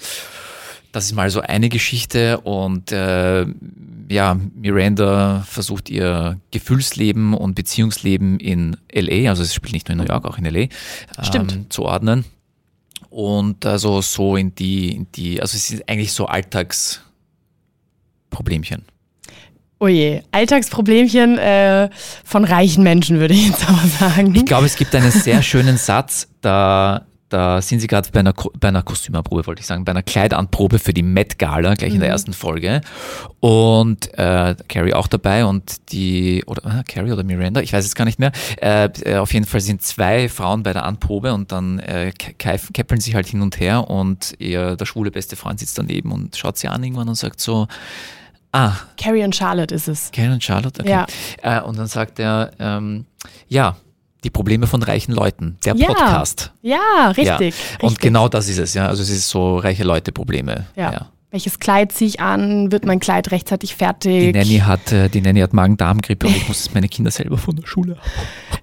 Das 0.92 1.04
ist 1.04 1.14
mal 1.14 1.30
so 1.30 1.40
eine 1.40 1.68
Geschichte 1.68 2.40
und 2.40 2.90
äh, 2.90 3.46
ja, 4.11 4.37
Miranda 4.55 5.44
versucht 5.49 5.88
ihr 5.88 6.38
Gefühlsleben 6.51 7.33
und 7.33 7.55
Beziehungsleben 7.55 8.40
in 8.40 8.77
LA, 8.92 9.31
also 9.31 9.42
es 9.42 9.55
spielt 9.55 9.73
nicht 9.73 9.88
nur 9.88 9.92
in 9.92 9.99
New 10.05 10.12
York, 10.12 10.25
auch 10.25 10.37
in 10.37 10.44
LA, 10.44 10.66
ähm, 11.33 11.70
zu 11.70 11.85
ordnen. 11.85 12.25
Und 13.09 13.64
also 13.64 14.03
so 14.03 14.37
in 14.37 14.55
die, 14.55 14.94
in 14.94 15.11
die, 15.12 15.40
also 15.40 15.57
es 15.57 15.70
ist 15.70 15.88
eigentlich 15.88 16.12
so 16.12 16.27
Alltagsproblemchen. 16.27 18.85
Oje, 19.79 20.25
Alltagsproblemchen 20.33 21.38
äh, 21.38 21.88
von 22.25 22.44
reichen 22.44 22.83
Menschen, 22.83 23.20
würde 23.20 23.35
ich 23.35 23.49
jetzt 23.49 23.66
aber 23.68 23.87
sagen. 23.87 24.35
Ich 24.35 24.44
glaube, 24.44 24.66
es 24.66 24.77
gibt 24.77 24.94
einen 24.94 25.11
sehr 25.11 25.42
schönen 25.42 25.79
Satz, 25.79 26.29
da 26.40 27.07
da 27.30 27.62
sind 27.62 27.80
sie 27.80 27.86
gerade 27.86 28.10
bei 28.12 28.20
einer, 28.20 28.34
bei 28.58 28.68
einer 28.68 28.82
Kostümerprobe, 28.82 29.46
wollte 29.46 29.60
ich 29.60 29.66
sagen, 29.66 29.84
bei 29.84 29.92
einer 29.92 30.02
Kleidanprobe 30.02 30.78
für 30.78 30.92
die 30.92 31.02
Met 31.02 31.38
Gala, 31.38 31.74
gleich 31.74 31.90
mhm. 31.90 31.94
in 31.96 32.00
der 32.00 32.08
mhm. 32.10 32.12
ersten 32.12 32.32
Folge. 32.32 32.80
Und 33.38 34.12
äh, 34.18 34.56
Carrie 34.68 34.92
auch 34.92 35.06
dabei 35.06 35.44
und 35.44 35.92
die, 35.92 36.44
oder 36.46 36.80
äh, 36.80 36.82
Carrie 36.84 37.12
oder 37.12 37.22
Miranda, 37.22 37.60
ich 37.60 37.72
weiß 37.72 37.84
es 37.84 37.94
gar 37.94 38.04
nicht 38.04 38.18
mehr. 38.18 38.32
Äh, 38.60 38.90
äh, 39.04 39.16
auf 39.16 39.32
jeden 39.32 39.46
Fall 39.46 39.60
sind 39.60 39.82
zwei 39.82 40.28
Frauen 40.28 40.62
bei 40.62 40.72
der 40.72 40.84
Anprobe 40.84 41.32
und 41.32 41.52
dann 41.52 41.78
äh, 41.78 42.12
keppeln 42.12 43.00
sich 43.00 43.14
halt 43.14 43.28
hin 43.28 43.40
und 43.40 43.60
her 43.60 43.88
und 43.88 44.34
ihr, 44.38 44.76
der 44.76 44.84
schwule 44.84 45.10
beste 45.10 45.36
Freund 45.36 45.60
sitzt 45.60 45.78
daneben 45.78 46.12
und 46.12 46.36
schaut 46.36 46.58
sie 46.58 46.68
an 46.68 46.82
irgendwann 46.82 47.08
und 47.08 47.14
sagt 47.14 47.40
so, 47.40 47.68
Ah. 48.52 48.72
Carrie 48.96 49.22
und 49.22 49.34
Charlotte 49.36 49.72
ist 49.72 49.86
es. 49.86 50.10
Carrie 50.10 50.32
und 50.32 50.42
Charlotte, 50.42 50.80
okay. 50.80 50.90
Ja. 50.90 51.06
Äh, 51.42 51.62
und 51.62 51.78
dann 51.78 51.86
sagt 51.86 52.18
er, 52.18 52.50
ähm, 52.58 53.06
ja, 53.48 53.76
die 54.24 54.30
Probleme 54.30 54.66
von 54.66 54.83
reichen 54.83 55.12
Leuten, 55.12 55.56
der 55.64 55.74
ja, 55.76 55.88
Podcast. 55.88 56.52
Ja, 56.62 57.11
richtig, 57.16 57.26
ja. 57.26 57.37
Und 57.80 57.90
richtig. 57.90 57.98
genau 58.00 58.28
das 58.28 58.48
ist 58.48 58.59
es, 58.59 58.74
ja. 58.74 58.87
Also 58.87 59.02
es 59.02 59.11
ist 59.11 59.28
so 59.28 59.56
reiche 59.56 59.85
Leute 59.85 60.12
Probleme. 60.12 60.66
Ja. 60.76 60.92
ja. 60.92 61.06
Welches 61.33 61.61
Kleid 61.61 61.92
ziehe 61.92 62.09
ich 62.09 62.20
an? 62.20 62.72
Wird 62.72 62.85
mein 62.85 62.98
Kleid 62.98 63.30
rechtzeitig 63.30 63.76
fertig? 63.76 64.33
Die 64.33 64.33
Nanny 64.33 64.59
hat, 64.59 64.90
äh, 64.90 65.09
die 65.09 65.20
Nanny 65.20 65.38
hat 65.40 65.52
Magen-Darm-Grippe 65.52 66.26
und 66.26 66.37
ich 66.37 66.48
muss 66.48 66.74
meine 66.74 66.88
Kinder 66.88 67.12
selber 67.12 67.38
von 67.38 67.54
der 67.54 67.66
Schule 67.68 67.98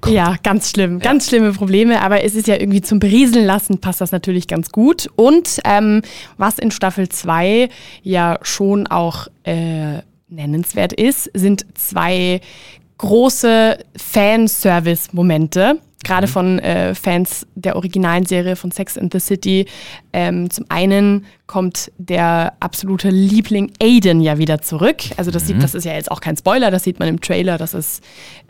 oh 0.06 0.10
Ja, 0.10 0.36
ganz 0.44 0.72
schlimm, 0.72 1.00
ganz 1.00 1.30
schlimme 1.30 1.54
Probleme, 1.54 2.02
aber 2.02 2.24
es 2.24 2.36
ist 2.36 2.48
ja 2.48 2.56
irgendwie 2.56 2.82
zum 2.82 3.00
Berieseln 3.00 3.46
lassen, 3.46 3.80
passt 3.80 4.02
das 4.02 4.12
natürlich 4.12 4.48
ganz 4.48 4.70
gut. 4.72 5.10
Und 5.16 5.62
ähm, 5.64 6.02
was 6.38 6.60
in 6.60 6.72
Staffel 6.72 7.08
2 7.08 7.70
ja 8.04 8.38
schon 8.42 8.88
auch 8.88 9.28
äh, 9.44 10.00
nennenswert 10.28 10.92
ist, 10.92 11.32
sind 11.34 11.66
zwei 11.76 12.42
große 12.98 13.78
Fanservice-Momente, 13.96 15.80
gerade 16.04 16.28
mhm. 16.28 16.32
von 16.32 16.60
äh, 16.60 16.96
Fans 16.96 17.46
der 17.56 17.76
originalen 17.76 18.26
Serie 18.26 18.56
von 18.56 18.72
Sex 18.72 18.98
and 18.98 19.14
the 19.14 19.20
City. 19.20 19.66
Ähm, 20.14 20.50
zum 20.50 20.66
einen 20.70 21.26
kommt 21.48 21.92
der 21.98 22.54
absolute 22.60 23.10
Liebling 23.10 23.72
Aiden 23.82 24.22
ja 24.22 24.38
wieder 24.38 24.62
zurück. 24.62 24.98
Also 25.18 25.32
das, 25.32 25.44
mhm. 25.44 25.48
sieht, 25.48 25.64
das 25.64 25.76
ist 25.76 25.86
ja 25.86 25.94
jetzt 25.94 26.12
auch 26.12 26.22
kein 26.22 26.38
Spoiler, 26.38 26.72
das 26.72 26.84
sieht 26.84 27.00
man 27.00 27.08
im 27.08 27.22
Trailer, 27.22 27.58
das 27.58 27.74
ist 27.74 28.04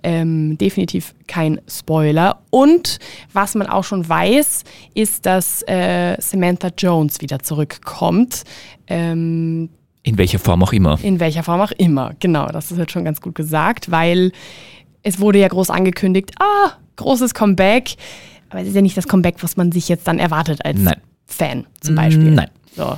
ähm, 0.03 0.57
definitiv 0.57 1.13
kein 1.27 1.61
Spoiler. 1.67 2.41
Und 2.49 2.99
was 3.33 3.55
man 3.55 3.67
auch 3.67 3.83
schon 3.83 4.07
weiß, 4.07 4.63
ist, 4.93 5.25
dass 5.25 5.61
äh, 5.67 6.15
Samantha 6.19 6.69
Jones 6.77 7.21
wieder 7.21 7.39
zurückkommt. 7.39 8.43
Ähm, 8.87 9.69
in 10.07 10.17
welcher 10.17 10.39
Form 10.39 10.63
auch 10.63 10.71
immer. 10.71 10.97
In 11.03 11.19
welcher 11.19 11.43
Form 11.43 11.59
auch 11.59 11.71
immer, 11.71 12.13
genau. 12.21 12.47
Das 12.47 12.71
ist 12.71 12.77
jetzt 12.77 12.93
schon 12.93 13.03
ganz 13.03 13.19
gut 13.19 13.35
gesagt, 13.35 13.91
weil 13.91 14.31
es 15.03 15.19
wurde 15.19 15.39
ja 15.39 15.49
groß 15.49 15.69
angekündigt, 15.69 16.31
ah, 16.39 16.71
großes 16.95 17.33
Comeback. 17.33 17.95
Aber 18.49 18.61
es 18.61 18.69
ist 18.69 18.75
ja 18.75 18.81
nicht 18.81 18.95
das 18.95 19.09
Comeback, 19.09 19.43
was 19.43 19.57
man 19.57 19.73
sich 19.73 19.89
jetzt 19.89 20.07
dann 20.07 20.17
erwartet 20.17 20.63
als 20.63 20.79
Nein. 20.79 21.01
Fan 21.25 21.65
zum 21.81 21.95
Beispiel. 21.95 22.31
Nein. 22.31 22.49
So. 22.73 22.97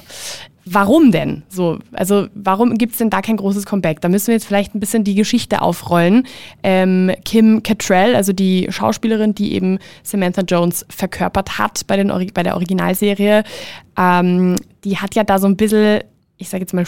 warum 0.65 1.11
denn? 1.11 1.41
So, 1.49 1.79
also 1.93 2.27
warum 2.35 2.77
gibt 2.77 2.91
es 2.91 2.99
denn 2.99 3.09
da 3.09 3.21
kein 3.21 3.37
großes 3.37 3.65
Comeback? 3.65 4.01
Da 4.01 4.09
müssen 4.09 4.27
wir 4.27 4.35
jetzt 4.35 4.45
vielleicht 4.45 4.75
ein 4.75 4.79
bisschen 4.79 5.03
die 5.03 5.15
Geschichte 5.15 5.63
aufrollen. 5.63 6.27
Ähm, 6.61 7.11
Kim 7.25 7.63
Cattrall, 7.63 8.15
also 8.15 8.33
die 8.33 8.67
Schauspielerin, 8.69 9.33
die 9.33 9.53
eben 9.53 9.79
Samantha 10.03 10.43
Jones 10.43 10.85
verkörpert 10.89 11.57
hat 11.57 11.87
bei, 11.87 11.97
den, 11.97 12.09
bei 12.35 12.43
der 12.43 12.53
Originalserie, 12.53 13.43
ähm, 13.97 14.57
die 14.83 14.97
hat 14.97 15.15
ja 15.15 15.23
da 15.23 15.39
so 15.39 15.47
ein 15.47 15.57
bisschen, 15.57 16.01
ich 16.39 16.49
sage 16.49 16.63
jetzt 16.63 16.73
mal, 16.73 16.85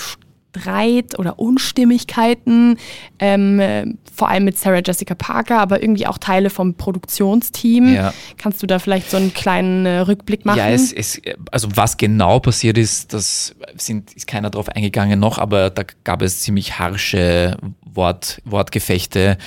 Streit 0.51 1.17
oder 1.17 1.39
Unstimmigkeiten, 1.39 2.77
ähm, 3.19 3.97
vor 4.13 4.29
allem 4.29 4.45
mit 4.45 4.57
Sarah 4.57 4.81
Jessica 4.85 5.15
Parker, 5.15 5.59
aber 5.59 5.81
irgendwie 5.81 6.07
auch 6.07 6.17
Teile 6.17 6.49
vom 6.49 6.75
Produktionsteam. 6.75 7.93
Ja. 7.93 8.13
Kannst 8.37 8.61
du 8.61 8.67
da 8.67 8.79
vielleicht 8.79 9.09
so 9.09 9.17
einen 9.17 9.33
kleinen 9.33 9.85
äh, 9.85 9.99
Rückblick 9.99 10.45
machen? 10.45 10.57
Ja, 10.57 10.69
es, 10.69 10.91
es, 10.91 11.21
also 11.51 11.69
was 11.75 11.97
genau 11.97 12.39
passiert 12.39 12.77
ist, 12.77 13.13
das 13.13 13.55
sind, 13.77 14.13
ist 14.13 14.27
keiner 14.27 14.49
drauf 14.49 14.67
eingegangen 14.69 15.19
noch, 15.19 15.37
aber 15.37 15.69
da 15.69 15.83
gab 16.03 16.21
es 16.21 16.41
ziemlich 16.41 16.79
harsche 16.79 17.57
Wort, 17.85 18.41
Wortgefechte. 18.45 19.37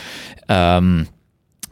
Ähm, 0.48 1.08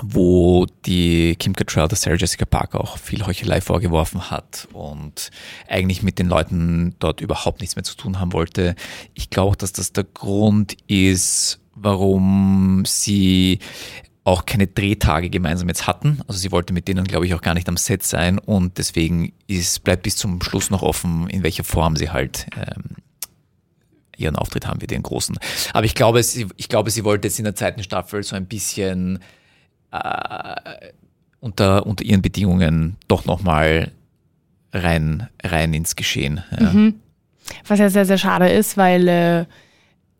wo 0.03 0.67
die 0.87 1.37
Kim 1.37 1.55
Cattrall, 1.55 1.89
der 1.89 1.97
Sarah 1.97 2.17
Jessica 2.17 2.45
Parker 2.45 2.81
auch 2.81 2.99
viel 2.99 3.27
Heuchelei 3.27 3.61
vorgeworfen 3.61 4.31
hat 4.31 4.69
und 4.73 5.31
eigentlich 5.69 6.03
mit 6.03 6.19
den 6.19 6.29
Leuten 6.29 6.95
dort 6.99 7.21
überhaupt 7.21 7.61
nichts 7.61 7.77
mehr 7.77 7.85
zu 7.85 7.97
tun 7.97 8.19
haben 8.19 8.33
wollte. 8.33 8.75
Ich 9.15 9.31
glaube, 9.31 9.57
dass 9.57 9.73
das 9.73 9.93
der 9.93 10.05
Grund 10.05 10.77
ist, 10.87 11.61
warum 11.75 12.85
sie 12.87 13.59
auch 14.25 14.47
keine 14.47 14.69
Drehtage 14.69 15.31
gemeinsam 15.31 15.69
jetzt 15.69 15.87
hatten. 15.87 16.21
Also 16.29 16.39
sie 16.39 16.53
wollte 16.53 16.73
mit 16.73 16.87
denen, 16.87 17.05
glaube 17.05 17.27
ich, 17.27 17.35
auch 17.35 17.41
gar 17.41 17.55
nicht 17.55 17.69
am 17.69 17.77
Set 17.77 18.05
sein 18.05 18.39
und 18.39 18.79
deswegen 18.79 19.33
ist, 19.49 19.83
bleibt 19.83 20.05
bis 20.05 20.17
zum 20.17 20.41
Schluss 20.43 20.71
noch 20.71 20.83
offen, 20.83 21.29
in 21.29 21.43
welcher 21.43 21.65
Form 21.65 21.97
sie 21.97 22.11
halt 22.11 22.47
ähm, 22.57 22.97
ihren 24.17 24.37
Auftritt 24.37 24.67
haben, 24.67 24.81
wie 24.81 24.87
den 24.87 25.03
großen. 25.03 25.37
Aber 25.73 25.85
ich 25.85 25.95
glaube, 25.95 26.23
sie, 26.23 26.47
ich 26.57 26.69
glaube, 26.69 26.91
sie 26.91 27.05
wollte 27.05 27.27
jetzt 27.27 27.39
in 27.39 27.45
der 27.45 27.57
zweiten 27.57 27.83
Staffel 27.83 28.23
so 28.23 28.37
ein 28.37 28.47
bisschen 28.47 29.19
äh, 29.93 30.91
unter, 31.41 31.87
unter 31.87 32.05
ihren 32.05 32.23
Bedingungen 32.23 32.97
doch 33.09 33.25
nochmal 33.25 33.91
rein, 34.73 35.29
rein 35.43 35.75
ins 35.75 35.97
Geschehen. 35.97 36.43
Ja. 36.59 36.71
Mhm. 36.71 36.95
Was 37.67 37.79
ja 37.79 37.91
sehr, 37.91 38.07
sehr 38.07 38.19
schade 38.19 38.49
ist, 38.49 38.77
weil 38.77 39.09
äh, 39.09 39.45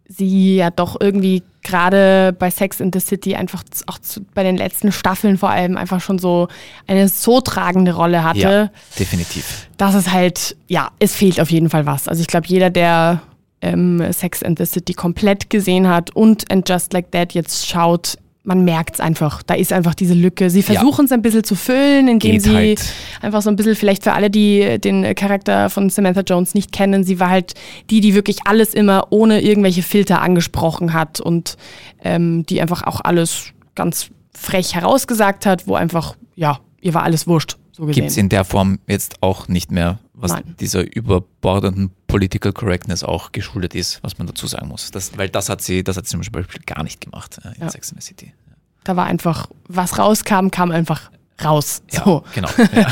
sie 0.09 0.57
ja 0.57 0.71
doch 0.71 1.01
irgendwie 1.01 1.43
gerade 1.63 2.35
bei 2.37 2.51
Sex 2.51 2.81
in 2.81 2.91
the 2.93 3.01
City 3.01 3.35
einfach 3.35 3.63
auch 3.87 3.99
zu, 3.99 4.21
bei 4.35 4.43
den 4.43 4.57
letzten 4.57 4.93
Staffeln 4.93 5.39
vor 5.39 5.51
allem 5.51 5.77
einfach 5.77 6.01
schon 6.01 6.19
so 6.19 6.49
eine 6.87 7.09
so 7.09 7.41
tragende 7.41 7.95
Rolle 7.95 8.25
hatte. 8.25 8.39
Ja, 8.39 8.71
definitiv. 8.99 9.69
Dass 9.77 9.95
es 9.95 10.11
halt, 10.11 10.57
ja, 10.67 10.91
es 10.99 11.15
fehlt 11.15 11.41
auf 11.41 11.51
jeden 11.51 11.71
Fall 11.71 11.87
was. 11.87 12.09
Also 12.09 12.21
ich 12.21 12.27
glaube, 12.27 12.49
jeder, 12.49 12.71
der 12.71 13.23
ähm, 13.61 14.13
Sex 14.13 14.43
and 14.43 14.59
the 14.59 14.67
City 14.67 14.93
komplett 14.93 15.49
gesehen 15.49 15.89
hat 15.89 16.11
und 16.11 16.51
And 16.51 16.69
Just 16.69 16.93
Like 16.93 17.13
That 17.13 17.33
jetzt 17.33 17.69
schaut, 17.69 18.19
man 18.45 18.65
merkt 18.65 18.97
es 18.97 19.01
einfach. 19.01 19.43
Da 19.43 19.55
ist 19.55 19.73
einfach 19.73 19.95
diese 19.95 20.15
Lücke. 20.15 20.51
Sie 20.51 20.63
versuchen 20.63 21.05
es 21.05 21.11
ja. 21.11 21.17
ein 21.17 21.23
bisschen 21.23 21.45
zu 21.45 21.55
füllen, 21.55 22.09
indem 22.09 22.33
Geht 22.33 22.43
sie 22.43 22.55
halt. 22.55 22.93
einfach 23.21 23.43
so 23.43 23.51
ein 23.51 23.57
bisschen, 23.57 23.77
vielleicht 23.77 24.03
für 24.03 24.13
alle, 24.13 24.31
die 24.31 24.81
den 24.81 25.15
Charakter 25.15 25.71
von 25.71 25.91
Samantha 25.91 26.23
Jones 26.23 26.55
nicht 26.55 26.73
kennen, 26.73 27.05
sie 27.05 27.21
war 27.21 27.31
halt 27.31 27.55
die, 27.91 28.01
die 28.01 28.15
wirklich 28.15 28.39
alles 28.45 28.75
immer 28.75 29.07
ohne 29.11 29.41
irgendwelche 29.43 29.83
Filter 29.83 30.23
angesprochen 30.23 30.93
hat 30.93 31.21
und 31.21 31.57
ähm, 32.03 32.45
die 32.47 32.61
einfach 32.61 32.83
auch 32.83 33.01
alles 33.03 33.53
ganz 33.75 34.11
frech 34.35 34.75
herausgesagt 34.75 35.47
hat, 35.47 35.67
wo 35.67 35.75
einfach, 35.75 36.17
ja, 36.35 36.59
ihr 36.81 36.95
war 36.95 37.05
alles 37.05 37.27
wurscht. 37.27 37.59
So 37.73 37.87
Gibt 37.87 38.09
es 38.09 38.17
in 38.17 38.29
der 38.29 38.45
Form 38.45 38.81
jetzt 38.87 39.23
auch 39.23 39.49
nicht 39.49 39.71
mehr, 39.71 39.99
was 40.23 40.33
Nein. 40.33 40.55
dieser 40.61 40.95
überbordenden 40.95 41.91
Political 42.07 42.53
Correctness 42.53 43.03
auch 43.03 43.33
geschuldet 43.33 43.75
ist, 43.75 44.03
was 44.03 44.19
man 44.19 44.27
dazu 44.27 44.47
sagen 44.47 44.69
muss. 44.69 44.91
Das, 44.91 45.17
weil 45.19 45.29
das 45.29 45.49
hat 45.49 45.61
sie, 45.61 45.83
das 45.83 45.97
hat 45.97 46.07
sie 46.07 46.11
zum 46.13 46.21
Beispiel 46.21 46.63
gar 46.65 46.83
nicht 46.83 47.01
gemacht 47.01 47.39
äh, 47.45 47.49
in 47.57 47.63
ja. 47.63 47.71
Sex 47.71 47.91
in 47.91 48.01
the 48.01 48.07
City. 48.07 48.33
Da 48.85 48.97
war 48.97 49.07
einfach, 49.07 49.49
was 49.69 49.99
rauskam, 49.99 50.51
kam 50.51 50.71
einfach 50.71 51.11
raus. 51.45 51.83
Ja, 51.91 52.05
so. 52.05 52.25
genau. 52.35 52.49
Ja. 52.73 52.87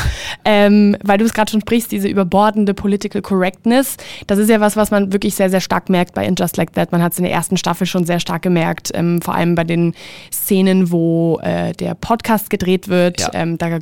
ähm, 0.44 0.96
weil 1.02 1.18
du 1.18 1.24
es 1.24 1.32
gerade 1.32 1.50
schon 1.50 1.60
sprichst, 1.60 1.90
diese 1.90 2.08
überbordende 2.08 2.74
Political 2.74 3.22
Correctness, 3.22 3.96
das 4.26 4.38
ist 4.38 4.50
ja 4.50 4.60
was, 4.60 4.76
was 4.76 4.90
man 4.90 5.12
wirklich 5.12 5.34
sehr, 5.34 5.48
sehr 5.48 5.60
stark 5.60 5.88
merkt 5.88 6.14
bei 6.14 6.26
In 6.26 6.34
Just 6.36 6.56
Like 6.56 6.72
That. 6.74 6.92
Man 6.92 7.02
hat 7.02 7.12
es 7.12 7.18
in 7.18 7.24
der 7.24 7.32
ersten 7.32 7.56
Staffel 7.56 7.86
schon 7.86 8.04
sehr 8.04 8.20
stark 8.20 8.42
gemerkt, 8.42 8.90
ähm, 8.94 9.22
vor 9.22 9.34
allem 9.34 9.54
bei 9.54 9.64
den 9.64 9.94
Szenen, 10.32 10.90
wo 10.90 11.38
äh, 11.42 11.72
der 11.72 11.94
Podcast 11.94 12.50
gedreht 12.50 12.88
wird. 12.88 13.20
Ja. 13.20 13.30
Ähm, 13.32 13.58
da 13.58 13.68
äh, 13.76 13.80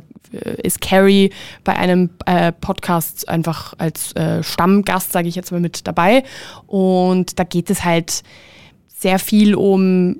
ist 0.63 0.81
Carrie 0.81 1.31
bei 1.63 1.75
einem 1.75 2.09
äh, 2.25 2.51
Podcast 2.51 3.27
einfach 3.27 3.73
als 3.77 4.13
äh, 4.13 4.43
Stammgast, 4.43 5.11
sage 5.11 5.27
ich 5.27 5.35
jetzt 5.35 5.51
mal, 5.51 5.59
mit 5.61 5.87
dabei. 5.87 6.23
Und 6.67 7.39
da 7.39 7.43
geht 7.43 7.69
es 7.69 7.83
halt 7.83 8.23
sehr 8.87 9.19
viel 9.19 9.55
um 9.55 10.17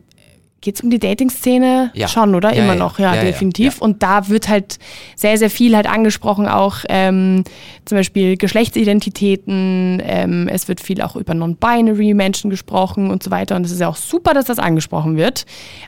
Geht 0.61 0.75
es 0.75 0.81
um 0.81 0.89
die 0.89 0.99
Dating-Szene? 0.99 1.91
Ja. 1.93 2.07
Schon, 2.09 2.35
oder? 2.35 2.53
Ja, 2.53 2.63
Immer 2.63 2.73
ja, 2.73 2.79
noch, 2.79 2.99
ja, 2.99 3.15
definitiv. 3.15 3.81
Und 3.81 4.03
da 4.03 4.27
wird 4.27 4.49
halt 4.49 4.77
sehr, 5.15 5.37
sehr 5.37 5.49
viel 5.49 5.75
halt 5.75 5.87
angesprochen, 5.87 6.47
auch 6.47 6.79
ähm, 6.89 7.45
zum 7.85 7.97
Beispiel 7.97 8.35
Geschlechtsidentitäten. 8.35 10.01
Ähm, 10.03 10.49
es 10.49 10.67
wird 10.67 10.81
viel 10.81 11.01
auch 11.01 11.15
über 11.15 11.33
non-binary 11.33 12.13
Menschen 12.13 12.49
gesprochen 12.49 13.09
und 13.09 13.23
so 13.23 13.31
weiter. 13.31 13.55
Und 13.55 13.65
es 13.65 13.71
ist 13.71 13.79
ja 13.79 13.87
auch 13.87 13.95
super, 13.95 14.33
dass 14.33 14.45
das 14.45 14.59
angesprochen 14.59 15.15
wird. 15.15 15.45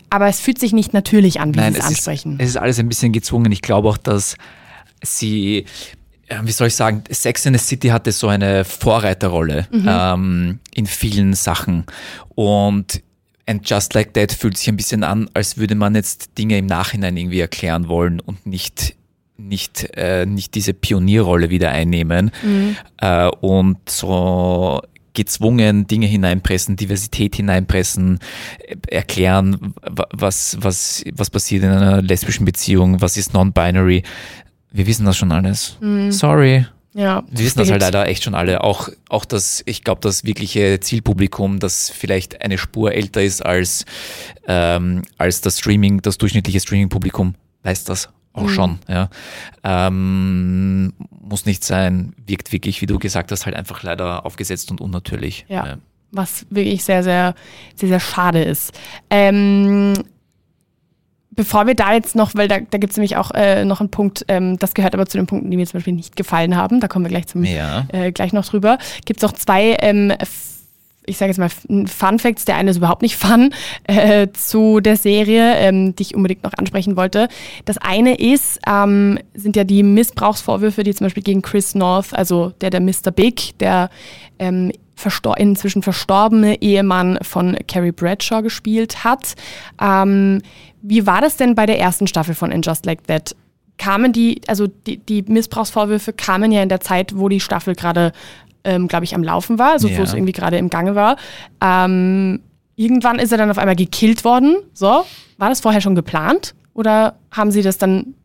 Aber 0.09 0.27
es 0.27 0.39
fühlt 0.39 0.59
sich 0.59 0.71
nicht 0.71 0.93
natürlich 0.93 1.41
an, 1.41 1.53
wie 1.53 1.59
sie 1.59 1.77
es 1.77 1.85
ansprechen. 1.85 2.33
Ist, 2.33 2.43
es 2.43 2.49
ist 2.51 2.57
alles 2.57 2.79
ein 2.79 2.87
bisschen 2.87 3.11
gezwungen. 3.11 3.51
Ich 3.51 3.61
glaube 3.61 3.89
auch, 3.89 3.97
dass 3.97 4.35
sie 5.03 5.65
wie 6.43 6.51
soll 6.51 6.67
ich 6.67 6.75
sagen, 6.75 7.03
Sex 7.09 7.45
in 7.45 7.53
the 7.53 7.59
City 7.59 7.89
hatte 7.89 8.11
so 8.13 8.29
eine 8.29 8.63
Vorreiterrolle 8.63 9.67
mhm. 9.69 9.85
ähm, 9.85 10.59
in 10.73 10.85
vielen 10.85 11.33
Sachen. 11.33 11.85
Und 12.35 13.01
And 13.45 13.67
Just 13.67 13.93
Like 13.93 14.13
That 14.13 14.31
fühlt 14.31 14.57
sich 14.57 14.69
ein 14.69 14.77
bisschen 14.77 15.03
an, 15.03 15.29
als 15.33 15.57
würde 15.57 15.75
man 15.75 15.95
jetzt 15.95 16.37
Dinge 16.37 16.57
im 16.57 16.67
Nachhinein 16.67 17.17
irgendwie 17.17 17.39
erklären 17.39 17.87
wollen 17.87 18.19
und 18.19 18.45
nicht 18.45 18.95
nicht, 19.37 19.89
äh, 19.95 20.25
nicht 20.27 20.53
diese 20.53 20.73
Pionierrolle 20.73 21.49
wieder 21.49 21.71
einnehmen 21.71 22.31
mhm. 22.43 22.75
äh, 22.97 23.27
und 23.27 23.89
so 23.89 24.81
gezwungen 25.13 25.87
Dinge 25.87 26.05
hineinpressen, 26.07 26.75
Diversität 26.75 27.35
hineinpressen, 27.35 28.19
äh, 28.59 28.75
erklären, 28.87 29.73
was, 30.11 30.57
was, 30.59 31.03
was 31.13 31.29
passiert 31.29 31.63
in 31.63 31.69
einer 31.69 32.01
lesbischen 32.01 32.45
Beziehung, 32.45 33.01
was 33.01 33.17
ist 33.17 33.33
non-binary. 33.33 34.03
Wir 34.71 34.87
wissen 34.87 35.05
das 35.05 35.17
schon 35.17 35.31
alles. 35.31 35.77
Mhm. 35.81 36.11
Sorry. 36.11 36.65
Ja, 36.93 37.23
Wir 37.29 37.45
wissen 37.45 37.59
das 37.59 37.71
halt 37.71 37.81
leider 37.81 38.07
echt 38.07 38.23
schon 38.23 38.35
alle. 38.35 38.63
Auch, 38.63 38.89
auch 39.07 39.23
das, 39.23 39.63
ich 39.65 39.83
glaube, 39.83 40.01
das 40.01 40.25
wirkliche 40.25 40.79
Zielpublikum, 40.81 41.59
das 41.59 41.89
vielleicht 41.89 42.41
eine 42.41 42.57
Spur 42.57 42.93
älter 42.93 43.23
ist 43.23 43.45
als, 43.45 43.85
ähm, 44.45 45.03
als 45.17 45.39
das 45.41 45.59
Streaming, 45.59 46.01
das 46.01 46.17
durchschnittliche 46.17 46.59
Streaming-Publikum, 46.59 47.35
weiß 47.63 47.85
das 47.85 48.09
auch 48.33 48.43
mhm. 48.43 48.49
schon. 48.49 48.79
Ja. 48.89 49.09
Ähm, 49.63 50.93
muss 51.21 51.45
nicht 51.45 51.63
sein, 51.63 52.13
wirkt 52.25 52.51
wirklich, 52.51 52.81
wie 52.81 52.87
du 52.87 52.99
gesagt 52.99 53.31
hast, 53.31 53.45
halt 53.45 53.55
einfach 53.55 53.83
leider 53.83 54.25
aufgesetzt 54.25 54.69
und 54.71 54.81
unnatürlich. 54.81 55.45
Ja. 55.47 55.65
ja. 55.65 55.77
Was 56.11 56.45
wirklich 56.49 56.83
sehr, 56.83 57.03
sehr, 57.03 57.35
sehr, 57.75 57.87
sehr 57.87 57.99
schade 58.01 58.43
ist. 58.43 58.73
Ähm, 59.09 59.93
bevor 61.31 61.65
wir 61.65 61.75
da 61.75 61.93
jetzt 61.93 62.15
noch, 62.15 62.35
weil 62.35 62.47
da, 62.47 62.59
da 62.59 62.77
gibt 62.77 62.91
es 62.91 62.97
nämlich 62.97 63.17
auch 63.17 63.31
äh, 63.31 63.65
noch 63.65 63.79
einen 63.79 63.89
Punkt, 63.89 64.25
ähm, 64.27 64.59
das 64.59 64.73
gehört 64.73 64.93
aber 64.93 65.05
zu 65.05 65.17
den 65.17 65.27
Punkten, 65.27 65.49
die 65.49 65.57
mir 65.57 65.65
zum 65.65 65.79
Beispiel 65.79 65.93
nicht 65.93 66.15
gefallen 66.15 66.55
haben, 66.55 66.79
da 66.79 66.87
kommen 66.87 67.05
wir 67.05 67.09
gleich, 67.09 67.27
zum, 67.27 67.43
ja. 67.43 67.85
äh, 67.91 68.11
gleich 68.11 68.33
noch 68.33 68.45
drüber, 68.45 68.77
gibt 69.05 69.23
es 69.23 69.29
auch 69.29 69.33
zwei, 69.33 69.77
ähm, 69.79 70.13
ich 71.05 71.17
sage 71.17 71.31
jetzt 71.31 71.39
mal 71.39 71.49
Fun 71.87 72.19
Facts, 72.19 72.45
der 72.45 72.57
eine 72.57 72.71
ist 72.71 72.77
überhaupt 72.77 73.01
nicht 73.01 73.15
fun, 73.17 73.53
äh, 73.85 74.27
zu 74.33 74.81
der 74.81 74.97
Serie, 74.97 75.55
ähm, 75.55 75.95
die 75.95 76.03
ich 76.03 76.15
unbedingt 76.15 76.43
noch 76.43 76.53
ansprechen 76.53 76.97
wollte. 76.97 77.27
Das 77.65 77.77
eine 77.77 78.15
ist, 78.15 78.59
ähm, 78.67 79.17
sind 79.33 79.55
ja 79.55 79.63
die 79.63 79.83
Missbrauchsvorwürfe, 79.83 80.83
die 80.83 80.93
zum 80.93 81.05
Beispiel 81.05 81.23
gegen 81.23 81.41
Chris 81.41 81.75
North, 81.75 82.13
also 82.13 82.51
der 82.61 82.69
der 82.69 82.81
Mr. 82.81 83.11
Big, 83.13 83.57
der 83.59 83.89
ähm, 84.37 84.71
verstor 84.95 85.37
inzwischen 85.37 85.81
verstorbene 85.81 86.61
Ehemann 86.61 87.17
von 87.23 87.57
Carrie 87.67 87.91
Bradshaw 87.91 88.41
gespielt 88.41 89.03
hat. 89.03 89.33
Ähm, 89.81 90.41
wie 90.81 91.05
war 91.05 91.21
das 91.21 91.37
denn 91.37 91.55
bei 91.55 91.65
der 91.65 91.79
ersten 91.79 92.07
Staffel 92.07 92.35
von 92.35 92.51
In 92.51 92.61
Just 92.61 92.85
Like 92.85 93.07
That? 93.07 93.35
Kamen 93.77 94.13
die, 94.13 94.41
also 94.47 94.67
die, 94.67 94.97
die 94.97 95.23
Missbrauchsvorwürfe 95.23 96.13
kamen 96.13 96.51
ja 96.51 96.61
in 96.61 96.69
der 96.69 96.81
Zeit, 96.81 97.17
wo 97.17 97.29
die 97.29 97.39
Staffel 97.39 97.73
gerade, 97.73 98.11
ähm, 98.63 98.87
glaube 98.87 99.05
ich, 99.05 99.15
am 99.15 99.23
Laufen 99.23 99.57
war, 99.57 99.71
also 99.71 99.87
ja. 99.87 99.97
wo 99.97 100.03
es 100.03 100.13
irgendwie 100.13 100.33
gerade 100.33 100.57
im 100.57 100.69
Gange 100.69 100.93
war. 100.93 101.17
Ähm, 101.61 102.41
irgendwann 102.75 103.17
ist 103.17 103.31
er 103.31 103.37
dann 103.37 103.49
auf 103.49 103.57
einmal 103.57 103.75
gekillt 103.75 104.23
worden. 104.23 104.57
So, 104.73 105.05
war 105.37 105.49
das 105.49 105.61
vorher 105.61 105.81
schon 105.81 105.95
geplant? 105.95 106.53
Oder 106.73 107.15
haben 107.31 107.51
sie 107.51 107.61
das 107.61 107.77
dann 107.77 108.15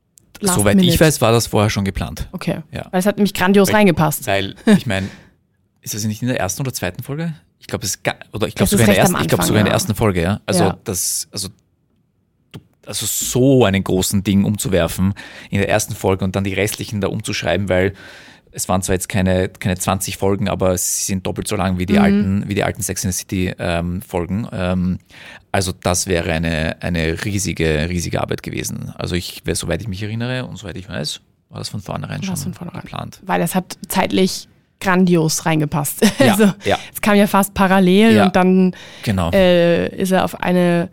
Soweit 0.42 0.80
ich 0.82 1.00
weiß, 1.00 1.20
war 1.20 1.32
das 1.32 1.46
vorher 1.46 1.70
schon 1.70 1.84
geplant. 1.84 2.28
Okay. 2.32 2.58
Ja. 2.70 2.86
Weil 2.90 3.00
es 3.00 3.06
hat 3.06 3.16
nämlich 3.16 3.34
grandios 3.34 3.68
weil, 3.68 3.76
reingepasst. 3.76 4.26
Weil, 4.26 4.54
ich 4.66 4.86
meine, 4.86 5.08
ist 5.80 5.94
das 5.94 6.04
nicht 6.04 6.22
in 6.22 6.28
der 6.28 6.38
ersten 6.38 6.62
oder 6.62 6.72
zweiten 6.72 7.02
Folge? 7.02 7.34
Ich 7.58 7.66
glaube, 7.66 7.86
es 7.86 7.98
oder 8.32 8.46
ich 8.46 8.54
glaube 8.54 8.68
sogar, 8.68 8.86
in 8.86 8.92
der 8.92 8.98
ersten, 8.98 9.20
ich 9.20 9.28
glaub, 9.28 9.42
sogar 9.42 9.56
ja. 9.56 9.60
in 9.60 9.64
der 9.64 9.72
ersten 9.72 9.94
Folge, 9.94 10.22
ja. 10.22 10.40
Also 10.46 10.64
ja. 10.64 10.78
das, 10.84 11.28
also 11.32 11.48
also 12.86 13.04
so 13.06 13.64
einen 13.64 13.82
großen 13.84 14.22
Ding 14.24 14.44
umzuwerfen 14.44 15.12
in 15.50 15.58
der 15.58 15.68
ersten 15.68 15.94
Folge 15.94 16.24
und 16.24 16.36
dann 16.36 16.44
die 16.44 16.54
restlichen 16.54 17.00
da 17.00 17.08
umzuschreiben, 17.08 17.68
weil 17.68 17.92
Es 18.58 18.70
waren 18.70 18.80
zwar 18.80 18.94
jetzt 18.94 19.10
keine, 19.10 19.50
keine 19.50 19.76
20 19.76 20.16
Folgen, 20.16 20.48
aber 20.48 20.78
sie 20.78 21.02
sind 21.04 21.26
doppelt 21.26 21.46
so 21.46 21.56
lang 21.56 21.78
wie 21.78 21.84
die 21.84 21.92
Mhm. 21.98 22.00
alten, 22.00 22.44
wie 22.48 22.54
die 22.54 22.64
alten 22.64 22.80
Sex 22.80 23.04
in 23.04 23.12
the 23.12 23.18
City 23.18 23.54
ähm, 23.58 24.00
Folgen. 24.00 24.48
Ähm, 24.50 24.98
also 25.52 25.72
das 25.72 26.06
wäre 26.06 26.32
eine, 26.32 26.76
eine 26.80 27.22
riesige, 27.26 27.90
riesige 27.90 28.22
Arbeit 28.22 28.42
gewesen. 28.42 28.94
Also 28.96 29.14
ich, 29.14 29.42
soweit 29.52 29.82
ich 29.82 29.88
mich 29.88 30.02
erinnere 30.02 30.46
und 30.46 30.56
soweit 30.56 30.78
ich 30.78 30.88
weiß, 30.88 31.20
war 31.50 31.58
das 31.58 31.68
von 31.68 31.82
vornherein 31.82 32.22
schon 32.22 32.32
das 32.34 32.44
von 32.44 32.54
vornherein. 32.54 32.80
geplant. 32.80 33.20
Weil 33.26 33.42
es 33.42 33.54
hat 33.54 33.76
zeitlich 33.88 34.48
grandios 34.80 35.44
reingepasst. 35.44 36.00
Ja, 36.18 36.32
also 36.32 36.44
ja. 36.64 36.78
es 36.94 37.02
kam 37.02 37.16
ja 37.16 37.26
fast 37.26 37.52
parallel 37.52 38.14
Ja. 38.16 38.24
und 38.24 38.36
dann 38.36 38.74
Genau. 39.02 39.32
äh, 39.32 39.94
ist 40.00 40.12
er 40.12 40.24
auf 40.24 40.40
eine 40.40 40.88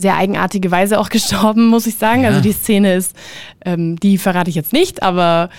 sehr 0.00 0.16
eigenartige 0.16 0.70
Weise 0.70 0.98
auch 0.98 1.08
gestorben, 1.16 1.66
muss 1.68 1.86
ich 1.86 1.96
sagen. 1.96 2.22
Ja. 2.22 2.28
Also 2.28 2.40
die 2.40 2.52
Szene 2.52 2.94
ist, 2.94 3.14
ähm, 3.64 3.96
die 4.00 4.18
verrate 4.18 4.50
ich 4.50 4.56
jetzt 4.56 4.72
nicht, 4.72 5.02
aber 5.02 5.50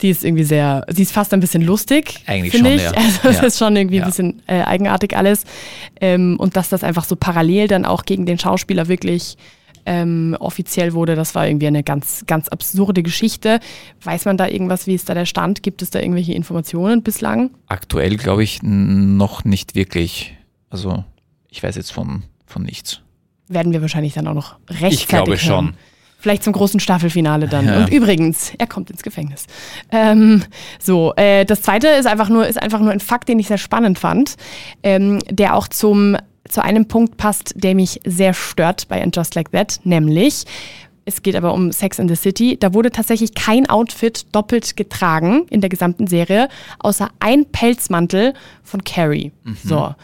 die 0.00 0.10
ist 0.10 0.24
irgendwie 0.24 0.44
sehr, 0.44 0.84
sie 0.88 1.02
ist 1.02 1.12
fast 1.12 1.32
ein 1.34 1.40
bisschen 1.40 1.62
lustig, 1.62 2.14
Eigentlich 2.26 2.52
finde 2.52 2.70
schon, 2.70 2.76
ich. 2.78 2.82
ja. 2.84 2.92
Also 2.96 3.28
es 3.28 3.36
Ja. 3.36 3.42
ist 3.46 3.58
schon 3.58 3.76
irgendwie 3.76 3.96
Ja. 3.98 4.04
ein 4.04 4.08
bisschen 4.08 4.42
äh, 4.46 4.62
eigenartig 4.62 5.16
alles. 5.16 5.44
Ähm, 6.00 6.36
und 6.38 6.56
dass 6.56 6.68
das 6.68 6.82
einfach 6.84 7.04
so 7.04 7.16
parallel 7.16 7.68
dann 7.68 7.84
auch 7.84 8.04
gegen 8.04 8.26
den 8.26 8.38
Schauspieler 8.38 8.88
wirklich 8.88 9.36
ähm, 9.86 10.36
offiziell 10.38 10.92
wurde, 10.92 11.14
das 11.16 11.34
war 11.34 11.46
irgendwie 11.48 11.66
eine 11.66 11.82
ganz, 11.82 12.24
ganz 12.26 12.48
absurde 12.48 13.02
Geschichte. 13.02 13.60
Weiß 14.02 14.26
man 14.26 14.36
da 14.36 14.46
irgendwas, 14.46 14.86
wie 14.86 14.94
ist 14.94 15.08
da 15.08 15.14
der 15.14 15.24
Stand? 15.24 15.62
Gibt 15.62 15.80
es 15.80 15.88
da 15.88 16.00
irgendwelche 16.00 16.34
Informationen 16.34 17.02
bislang? 17.02 17.50
Aktuell 17.66 18.16
glaube 18.18 18.42
ich 18.44 18.60
noch 18.62 19.44
nicht 19.44 19.74
wirklich. 19.74 20.36
Also 20.68 21.04
ich 21.48 21.62
weiß 21.62 21.76
jetzt 21.76 21.92
von, 21.92 22.24
von 22.46 22.62
nichts. 22.62 23.00
Werden 23.50 23.72
wir 23.72 23.82
wahrscheinlich 23.82 24.14
dann 24.14 24.26
auch 24.26 24.34
noch 24.34 24.56
rechtzeitig 24.68 25.00
Ich 25.00 25.08
glaube 25.08 25.30
hören. 25.32 25.38
schon. 25.38 25.74
Vielleicht 26.18 26.44
zum 26.44 26.52
großen 26.52 26.80
Staffelfinale 26.80 27.48
dann. 27.48 27.66
Ja. 27.66 27.78
Und 27.78 27.90
übrigens, 27.92 28.52
er 28.58 28.66
kommt 28.66 28.90
ins 28.90 29.02
Gefängnis. 29.02 29.46
Ähm, 29.90 30.42
so, 30.78 31.14
äh, 31.16 31.44
das 31.46 31.62
zweite 31.62 31.88
ist 31.88 32.06
einfach 32.06 32.28
nur, 32.28 32.46
ist 32.46 32.60
einfach 32.60 32.80
nur 32.80 32.92
ein 32.92 33.00
Fakt, 33.00 33.28
den 33.28 33.38
ich 33.38 33.48
sehr 33.48 33.58
spannend 33.58 33.98
fand, 33.98 34.36
ähm, 34.82 35.20
der 35.30 35.56
auch 35.56 35.66
zum, 35.66 36.16
zu 36.46 36.62
einem 36.62 36.86
Punkt 36.86 37.16
passt, 37.16 37.54
der 37.56 37.74
mich 37.74 38.00
sehr 38.04 38.34
stört 38.34 38.86
bei 38.88 39.02
And 39.02 39.16
Just 39.16 39.34
Like 39.34 39.50
That, 39.52 39.80
nämlich 39.84 40.44
es 41.06 41.22
geht 41.22 41.34
aber 41.34 41.54
um 41.54 41.72
Sex 41.72 41.98
in 41.98 42.08
the 42.08 42.14
City. 42.14 42.56
Da 42.60 42.74
wurde 42.74 42.90
tatsächlich 42.90 43.34
kein 43.34 43.68
Outfit 43.68 44.26
doppelt 44.32 44.76
getragen 44.76 45.46
in 45.50 45.60
der 45.60 45.70
gesamten 45.70 46.06
Serie, 46.06 46.48
außer 46.78 47.08
ein 47.18 47.46
Pelzmantel 47.46 48.34
von 48.62 48.84
Carrie. 48.84 49.32
So. 49.64 49.94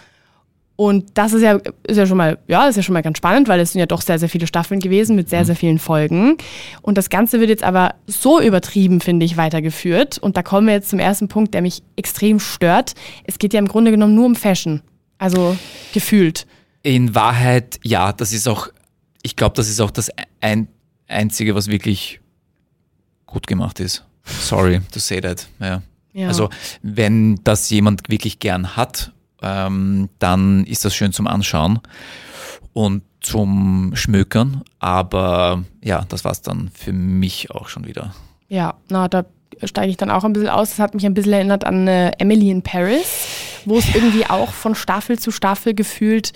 Und 0.76 1.06
das 1.14 1.32
ist 1.32 1.42
ja, 1.42 1.58
ist 1.86 1.96
ja 1.96 2.06
schon 2.06 2.18
mal, 2.18 2.38
ja, 2.48 2.68
ist 2.68 2.76
ja 2.76 2.82
schon 2.82 2.92
mal 2.92 3.02
ganz 3.02 3.16
spannend, 3.16 3.48
weil 3.48 3.60
es 3.60 3.72
sind 3.72 3.80
ja 3.80 3.86
doch 3.86 4.02
sehr, 4.02 4.18
sehr 4.18 4.28
viele 4.28 4.46
Staffeln 4.46 4.78
gewesen 4.78 5.16
mit 5.16 5.30
sehr, 5.30 5.46
sehr 5.46 5.56
vielen 5.56 5.78
Folgen. 5.78 6.36
Und 6.82 6.98
das 6.98 7.08
Ganze 7.08 7.40
wird 7.40 7.48
jetzt 7.48 7.62
aber 7.62 7.94
so 8.06 8.40
übertrieben, 8.40 9.00
finde 9.00 9.24
ich, 9.24 9.38
weitergeführt. 9.38 10.18
Und 10.18 10.36
da 10.36 10.42
kommen 10.42 10.66
wir 10.66 10.74
jetzt 10.74 10.90
zum 10.90 10.98
ersten 10.98 11.28
Punkt, 11.28 11.54
der 11.54 11.62
mich 11.62 11.82
extrem 11.96 12.38
stört. 12.40 12.92
Es 13.24 13.38
geht 13.38 13.54
ja 13.54 13.58
im 13.58 13.68
Grunde 13.68 13.90
genommen 13.90 14.14
nur 14.14 14.26
um 14.26 14.34
Fashion. 14.34 14.82
Also 15.16 15.56
gefühlt. 15.94 16.46
In 16.82 17.14
Wahrheit, 17.14 17.80
ja, 17.82 18.12
das 18.12 18.34
ist 18.34 18.46
auch, 18.46 18.68
ich 19.22 19.34
glaube, 19.34 19.56
das 19.56 19.70
ist 19.70 19.80
auch 19.80 19.90
das 19.90 20.10
ein, 20.40 20.68
Einzige, 21.08 21.54
was 21.54 21.68
wirklich 21.68 22.20
gut 23.26 23.46
gemacht 23.46 23.80
ist. 23.80 24.04
Sorry 24.24 24.80
to 24.90 24.98
say 24.98 25.20
that. 25.20 25.46
Ja. 25.60 25.82
Ja. 26.12 26.28
Also, 26.28 26.48
wenn 26.82 27.36
das 27.44 27.68
jemand 27.70 28.08
wirklich 28.08 28.38
gern 28.38 28.76
hat, 28.76 29.12
ähm, 29.46 30.08
dann 30.18 30.64
ist 30.64 30.84
das 30.84 30.94
schön 30.94 31.12
zum 31.12 31.26
Anschauen 31.26 31.78
und 32.72 33.02
zum 33.20 33.92
Schmökern. 33.94 34.62
Aber 34.78 35.64
ja, 35.82 36.04
das 36.08 36.24
war's 36.24 36.42
dann 36.42 36.70
für 36.74 36.92
mich 36.92 37.50
auch 37.50 37.68
schon 37.68 37.86
wieder. 37.86 38.14
Ja, 38.48 38.74
na, 38.88 39.08
da 39.08 39.24
steige 39.64 39.90
ich 39.90 39.96
dann 39.96 40.10
auch 40.10 40.24
ein 40.24 40.32
bisschen 40.32 40.48
aus. 40.48 40.70
Das 40.70 40.78
hat 40.78 40.94
mich 40.94 41.06
ein 41.06 41.14
bisschen 41.14 41.32
erinnert 41.32 41.64
an 41.64 41.88
äh, 41.88 42.10
Emily 42.18 42.50
in 42.50 42.62
Paris, 42.62 43.62
wo 43.64 43.78
es 43.78 43.94
irgendwie 43.94 44.26
auch 44.26 44.50
von 44.52 44.74
Staffel 44.74 45.18
zu 45.18 45.30
Staffel 45.30 45.74
gefühlt 45.74 46.32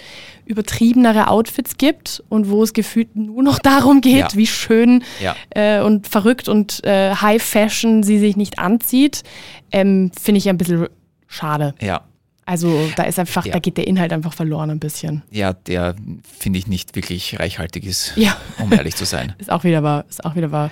übertriebenere 0.47 1.29
Outfits 1.29 1.77
gibt 1.77 2.23
und 2.29 2.51
wo 2.51 2.63
es 2.65 2.73
gefühlt 2.73 3.15
nur 3.15 3.43
noch 3.45 3.59
darum 3.61 4.01
geht, 4.01 4.17
Ja. 4.19 4.29
wie 4.35 4.47
schön 4.49 5.05
Ja. 5.21 5.37
äh, 5.51 5.81
und 5.81 6.09
verrückt 6.09 6.49
und 6.49 6.83
äh, 6.85 7.15
High 7.15 7.41
Fashion 7.43 8.03
sie 8.03 8.19
sich 8.19 8.37
nicht 8.37 8.59
anzieht. 8.59 9.23
Ähm, 9.71 10.11
Finde 10.21 10.39
ich 10.39 10.49
ein 10.49 10.59
bisschen 10.59 10.89
schade. 11.29 11.75
Ja. 11.81 12.01
Also 12.51 12.91
da 12.97 13.05
ist 13.05 13.17
einfach, 13.21 13.47
Ja. 13.47 13.53
da 13.53 13.59
geht 13.61 13.77
der 13.77 13.87
Inhalt 13.87 14.13
einfach 14.13 14.33
verloren 14.33 14.71
ein 14.71 14.81
bisschen. 14.81 15.23
Ja, 15.31 15.53
der 15.53 15.95
finde 16.37 16.59
ich 16.59 16.67
nicht 16.67 16.97
wirklich 16.97 17.39
reichhaltig 17.39 17.85
ist, 17.87 18.13
Ja. 18.17 18.37
um 18.59 18.73
ehrlich 18.73 18.97
zu 18.97 19.05
sein. 19.05 19.35
Ist 19.39 19.53
auch 19.53 19.63
wieder 19.63 19.85
wahr, 19.85 20.05
ist 20.11 20.25
auch 20.25 20.35
wieder 20.35 20.51
wahr. 20.51 20.71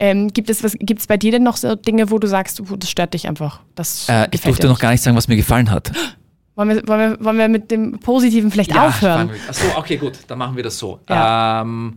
Ähm, 0.00 0.32
gibt 0.32 0.50
es 0.50 0.64
was, 0.64 0.72
gibt 0.72 1.00
es 1.00 1.06
bei 1.06 1.16
dir 1.16 1.30
denn 1.30 1.44
noch 1.44 1.56
so 1.56 1.76
Dinge, 1.76 2.10
wo 2.10 2.18
du 2.18 2.26
sagst, 2.26 2.60
das 2.78 2.90
stört 2.90 3.14
dich 3.14 3.28
einfach? 3.28 3.60
Das 3.76 4.08
Äh, 4.08 4.26
ich 4.32 4.40
durfte 4.40 4.66
noch 4.66 4.80
gar 4.80 4.90
nicht 4.90 5.02
sagen, 5.04 5.16
was 5.16 5.28
mir 5.28 5.36
gefallen 5.36 5.70
hat. 5.70 5.92
Wollen 6.56 6.68
wir, 6.68 6.86
wollen, 6.88 7.18
wir, 7.18 7.24
wollen 7.24 7.38
wir 7.38 7.48
mit 7.48 7.70
dem 7.72 7.98
Positiven 8.00 8.50
vielleicht 8.50 8.76
aufhören? 8.76 9.30
Achso, 9.48 9.66
okay, 9.76 9.96
gut, 9.96 10.18
dann 10.28 10.38
machen 10.38 10.54
wir 10.56 10.62
das 10.64 10.78
so. 10.78 10.98
Ja. 11.08 11.62
Ähm, 11.62 11.96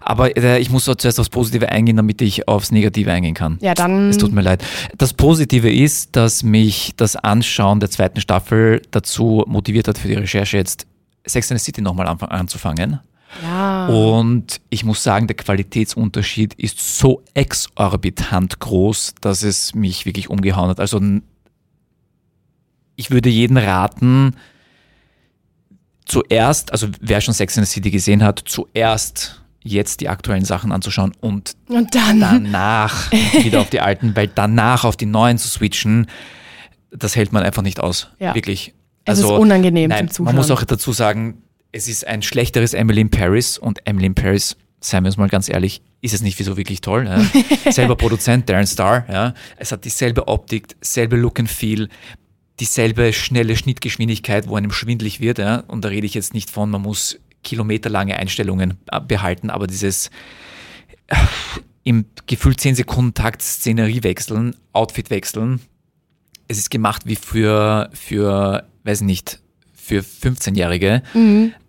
aber 0.00 0.36
äh, 0.36 0.58
ich 0.58 0.70
muss 0.70 0.84
so 0.84 0.94
zuerst 0.94 1.18
aufs 1.20 1.28
Positive 1.28 1.68
eingehen, 1.68 1.96
damit 1.96 2.20
ich 2.22 2.48
aufs 2.48 2.70
Negative 2.70 3.10
eingehen 3.10 3.34
kann. 3.34 3.58
Ja, 3.60 3.74
dann. 3.74 4.10
Es 4.10 4.18
tut 4.18 4.32
mir 4.32 4.42
leid. 4.42 4.64
Das 4.96 5.12
Positive 5.12 5.70
ist, 5.70 6.16
dass 6.16 6.42
mich 6.42 6.92
das 6.96 7.16
Anschauen 7.16 7.80
der 7.80 7.90
zweiten 7.90 8.20
Staffel 8.20 8.82
dazu 8.90 9.44
motiviert 9.46 9.88
hat, 9.88 9.98
für 9.98 10.08
die 10.08 10.14
Recherche 10.14 10.56
jetzt 10.56 10.86
Sex 11.26 11.50
and 11.50 11.60
the 11.60 11.64
City 11.64 11.82
nochmal 11.82 12.06
anzufangen. 12.06 13.00
ja. 13.42 13.86
Und 13.86 14.60
ich 14.70 14.84
muss 14.84 15.02
sagen, 15.02 15.26
der 15.26 15.36
Qualitätsunterschied 15.36 16.54
ist 16.54 16.98
so 16.98 17.22
exorbitant 17.34 18.58
groß, 18.60 19.14
dass 19.20 19.42
es 19.42 19.74
mich 19.74 20.06
wirklich 20.06 20.30
umgehauen 20.30 20.70
hat. 20.70 20.80
Also 20.80 21.00
ich 22.96 23.10
würde 23.10 23.28
jeden 23.28 23.56
raten, 23.56 24.34
zuerst, 26.08 26.72
also 26.72 26.88
wer 27.00 27.20
schon 27.20 27.34
Sex 27.34 27.56
and 27.56 27.66
the 27.66 27.72
City 27.72 27.90
gesehen 27.90 28.24
hat, 28.24 28.42
zuerst 28.44 29.37
jetzt 29.64 30.00
die 30.00 30.08
aktuellen 30.08 30.44
Sachen 30.44 30.72
anzuschauen 30.72 31.12
und 31.20 31.54
Und 31.68 31.94
dann. 31.94 32.20
danach 32.20 33.10
wieder 33.42 33.60
auf 33.60 33.70
die 33.70 33.80
alten, 33.80 34.14
weil 34.16 34.28
danach 34.28 34.84
auf 34.84 34.96
die 34.96 35.06
neuen 35.06 35.38
zu 35.38 35.48
switchen, 35.48 36.06
das 36.90 37.16
hält 37.16 37.32
man 37.32 37.42
einfach 37.42 37.62
nicht 37.62 37.80
aus. 37.80 38.08
Ja. 38.18 38.34
Wirklich. 38.34 38.74
Es 39.04 39.18
ist 39.18 39.24
unangenehm 39.24 39.88
nein, 39.88 40.08
zum 40.10 40.26
Man 40.26 40.36
muss 40.36 40.46
Zuschauen. 40.48 40.62
auch 40.64 40.66
dazu 40.66 40.92
sagen, 40.92 41.42
es 41.72 41.88
ist 41.88 42.06
ein 42.06 42.22
schlechteres 42.22 42.74
Emily 42.74 43.00
in 43.00 43.10
Paris 43.10 43.58
und 43.58 43.86
Emily 43.86 44.06
in 44.06 44.14
Paris, 44.14 44.56
seien 44.80 45.02
wir 45.04 45.08
uns 45.08 45.16
mal 45.16 45.28
ganz 45.28 45.48
ehrlich, 45.48 45.82
ist 46.00 46.14
es 46.14 46.20
nicht 46.22 46.38
so 46.42 46.56
wirklich 46.56 46.80
toll. 46.80 47.06
Ja? 47.06 47.20
Selber 47.72 47.96
Produzent, 47.96 48.48
Darren 48.48 48.66
Star, 48.66 49.04
ja? 49.10 49.34
es 49.56 49.72
hat 49.72 49.84
dieselbe 49.84 50.28
Optik, 50.28 50.76
selbe 50.80 51.16
Look 51.16 51.40
and 51.40 51.50
Feel, 51.50 51.88
dieselbe 52.60 53.12
schnelle 53.12 53.56
Schnittgeschwindigkeit, 53.56 54.48
wo 54.48 54.56
einem 54.56 54.72
schwindlig 54.72 55.20
wird. 55.20 55.38
Ja? 55.38 55.64
Und 55.66 55.84
da 55.84 55.88
rede 55.88 56.06
ich 56.06 56.14
jetzt 56.14 56.34
nicht 56.34 56.50
von, 56.50 56.70
man 56.70 56.82
muss 56.82 57.18
kilometerlange 57.42 58.16
Einstellungen 58.16 58.78
äh, 58.90 59.00
behalten, 59.00 59.50
aber 59.50 59.66
dieses 59.66 60.10
äh, 61.08 61.16
im 61.84 62.06
gefühlt 62.26 62.60
10 62.60 62.74
Sekunden 62.74 63.14
Takt 63.14 63.42
Szenerie 63.42 64.02
wechseln, 64.02 64.54
Outfit 64.72 65.10
wechseln, 65.10 65.60
es 66.48 66.58
ist 66.58 66.70
gemacht 66.70 67.02
wie 67.04 67.16
für, 67.16 67.90
für, 67.92 68.66
weiß 68.84 69.02
nicht, 69.02 69.40
für 69.74 70.00
15-Jährige, 70.00 71.02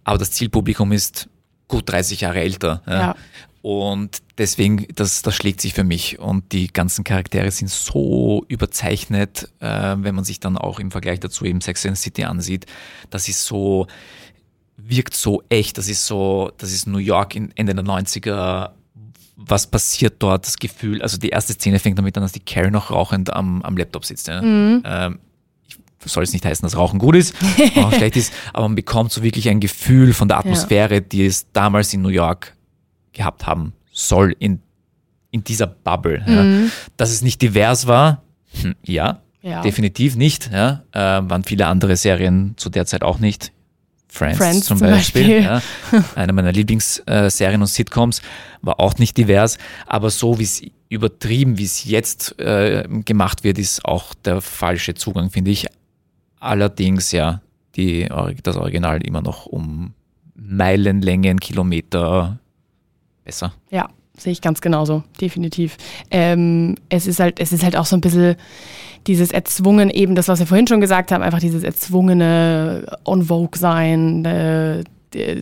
aber 0.03 0.17
das 0.17 0.31
Zielpublikum 0.31 0.91
ist 0.91 1.29
gut 1.67 1.89
30 1.89 2.21
Jahre 2.21 2.41
älter. 2.41 2.81
Ja. 2.85 2.99
Ja. 2.99 3.15
Und 3.61 4.19
deswegen, 4.37 4.87
das, 4.95 5.21
das 5.21 5.35
schlägt 5.35 5.59
sich 5.59 5.73
für 5.73 5.83
mich. 5.83 6.19
Und 6.19 6.53
die 6.53 6.67
ganzen 6.67 7.03
Charaktere 7.03 7.51
sind 7.51 7.69
so 7.69 8.45
überzeichnet, 8.47 9.49
äh, 9.59 9.95
wenn 9.97 10.15
man 10.15 10.23
sich 10.23 10.39
dann 10.39 10.57
auch 10.57 10.79
im 10.79 10.91
Vergleich 10.91 11.19
dazu 11.19 11.45
eben 11.45 11.59
Sex 11.59 11.85
and 11.85 11.97
the 11.97 12.03
City 12.03 12.23
ansieht. 12.23 12.65
Das 13.09 13.27
ist 13.27 13.43
so, 13.43 13.87
wirkt 14.87 15.13
so 15.15 15.43
echt. 15.49 15.77
Das 15.77 15.87
ist 15.87 16.05
so, 16.05 16.51
das 16.57 16.71
ist 16.71 16.87
New 16.87 16.97
York 16.99 17.35
in 17.35 17.51
Ende 17.55 17.75
der 17.75 17.83
90er. 17.83 18.71
Was 19.35 19.67
passiert 19.67 20.15
dort? 20.19 20.45
Das 20.45 20.57
Gefühl, 20.57 21.01
also 21.01 21.17
die 21.17 21.29
erste 21.29 21.53
Szene 21.53 21.79
fängt 21.79 21.97
damit 21.97 22.17
an, 22.17 22.23
dass 22.23 22.33
die 22.33 22.39
Carrie 22.41 22.71
noch 22.71 22.91
rauchend 22.91 23.31
am, 23.31 23.61
am 23.61 23.77
Laptop 23.77 24.03
sitzt. 24.05 24.27
Ja. 24.27 24.41
Ähm, 24.41 25.19
ich 25.67 26.11
soll 26.11 26.23
es 26.23 26.33
nicht 26.33 26.45
heißen, 26.45 26.63
dass 26.63 26.75
Rauchen 26.77 26.99
gut 26.99 27.15
ist, 27.15 27.35
auch 27.75 27.93
schlecht 27.93 28.15
ist, 28.17 28.33
aber 28.53 28.67
man 28.67 28.75
bekommt 28.75 29.11
so 29.11 29.21
wirklich 29.23 29.49
ein 29.49 29.59
Gefühl 29.59 30.13
von 30.13 30.27
der 30.27 30.37
Atmosphäre, 30.39 31.01
die 31.01 31.25
es 31.25 31.51
damals 31.51 31.93
in 31.93 32.01
New 32.01 32.09
York 32.09 32.55
gehabt 33.13 33.45
haben 33.47 33.73
soll, 33.91 34.33
in, 34.39 34.61
in 35.31 35.43
dieser 35.43 35.67
Bubble. 35.67 36.23
Ja. 36.25 36.69
Dass 36.97 37.11
es 37.11 37.21
nicht 37.21 37.41
divers 37.41 37.85
war, 37.87 38.23
hm, 38.61 38.75
ja, 38.85 39.21
Ja. 39.41 39.61
definitiv 39.61 40.15
nicht. 40.15 40.49
Ja. 40.51 40.83
Äh, 40.91 41.29
waren 41.29 41.43
viele 41.43 41.67
andere 41.67 41.95
Serien 41.97 42.53
zu 42.57 42.69
der 42.69 42.85
Zeit 42.85 43.03
auch 43.03 43.19
nicht. 43.19 43.51
Friends, 44.11 44.37
Friends 44.37 44.65
zum 44.65 44.77
zum 44.79 44.89
Beispiel, 44.89 45.41
Beispiel. 45.41 45.43
Ja. 45.43 45.61
eine 46.15 46.33
meiner 46.33 46.51
Lieblingsserien 46.51 47.61
und 47.61 47.67
Sitcoms, 47.67 48.21
war 48.61 48.79
auch 48.79 48.97
nicht 48.97 49.17
divers, 49.17 49.57
aber 49.85 50.09
so 50.09 50.39
wie 50.39 50.43
es 50.43 50.61
übertrieben, 50.89 51.57
wie 51.57 51.65
es 51.65 51.85
jetzt 51.85 52.39
äh, 52.39 52.87
gemacht 53.05 53.43
wird, 53.43 53.59
ist 53.59 53.85
auch 53.85 54.13
der 54.15 54.41
falsche 54.41 54.95
Zugang, 54.95 55.29
finde 55.29 55.51
ich. 55.51 55.67
Allerdings 56.39 57.11
ja, 57.11 57.41
die, 57.75 58.09
das 58.43 58.57
Original 58.57 59.05
immer 59.05 59.21
noch 59.21 59.45
um 59.45 59.93
Meilenlängen, 60.35 61.39
Kilometer 61.39 62.39
besser. 63.23 63.53
Ja. 63.69 63.89
Sehe 64.19 64.31
ich 64.31 64.41
ganz 64.41 64.61
genauso, 64.61 65.03
definitiv. 65.19 65.77
Ähm, 66.11 66.75
es 66.89 67.07
ist 67.07 67.19
halt, 67.19 67.39
es 67.39 67.51
ist 67.51 67.63
halt 67.63 67.75
auch 67.75 67.85
so 67.85 67.95
ein 67.95 68.01
bisschen 68.01 68.35
dieses 69.07 69.31
erzwungen, 69.31 69.89
eben 69.89 70.15
das, 70.15 70.27
was 70.27 70.39
wir 70.39 70.47
vorhin 70.47 70.67
schon 70.67 70.81
gesagt 70.81 71.11
haben, 71.11 71.23
einfach 71.23 71.39
dieses 71.39 71.63
erzwungene 71.63 72.85
on 73.05 73.23
Vogue 73.23 73.57
sein, 73.57 74.25
äh, 74.25 74.83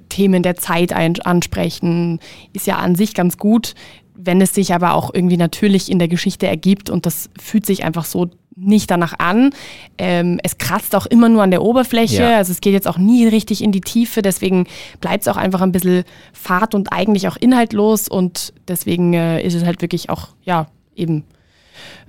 Themen 0.07 0.43
der 0.43 0.55
Zeit 0.55 0.93
ansprechen, 0.93 2.19
ist 2.53 2.67
ja 2.67 2.77
an 2.77 2.95
sich 2.95 3.13
ganz 3.13 3.37
gut. 3.37 3.75
Wenn 4.17 4.41
es 4.41 4.53
sich 4.53 4.73
aber 4.73 4.95
auch 4.95 5.13
irgendwie 5.13 5.37
natürlich 5.37 5.91
in 5.91 5.99
der 5.99 6.07
Geschichte 6.07 6.47
ergibt 6.47 6.89
und 6.89 7.05
das 7.05 7.29
fühlt 7.39 7.65
sich 7.65 7.83
einfach 7.83 8.05
so 8.05 8.29
nicht 8.57 8.89
danach 8.89 9.13
an. 9.19 9.51
Ähm, 9.97 10.39
es 10.43 10.57
kratzt 10.57 10.95
auch 10.95 11.05
immer 11.05 11.29
nur 11.29 11.43
an 11.43 11.51
der 11.51 11.61
Oberfläche, 11.61 12.23
ja. 12.23 12.37
also 12.37 12.51
es 12.51 12.59
geht 12.59 12.73
jetzt 12.73 12.87
auch 12.87 12.97
nie 12.97 13.27
richtig 13.27 13.63
in 13.63 13.71
die 13.71 13.81
Tiefe, 13.81 14.21
deswegen 14.21 14.65
bleibt 14.99 15.21
es 15.21 15.27
auch 15.27 15.37
einfach 15.37 15.61
ein 15.61 15.71
bisschen 15.71 16.03
fad 16.33 16.73
und 16.73 16.91
eigentlich 16.91 17.27
auch 17.27 17.37
inhaltlos 17.37 18.07
und 18.07 18.53
deswegen 18.67 19.13
äh, 19.13 19.41
ist 19.43 19.53
es 19.53 19.63
halt 19.63 19.81
wirklich 19.81 20.09
auch, 20.09 20.29
ja, 20.43 20.67
eben 20.95 21.23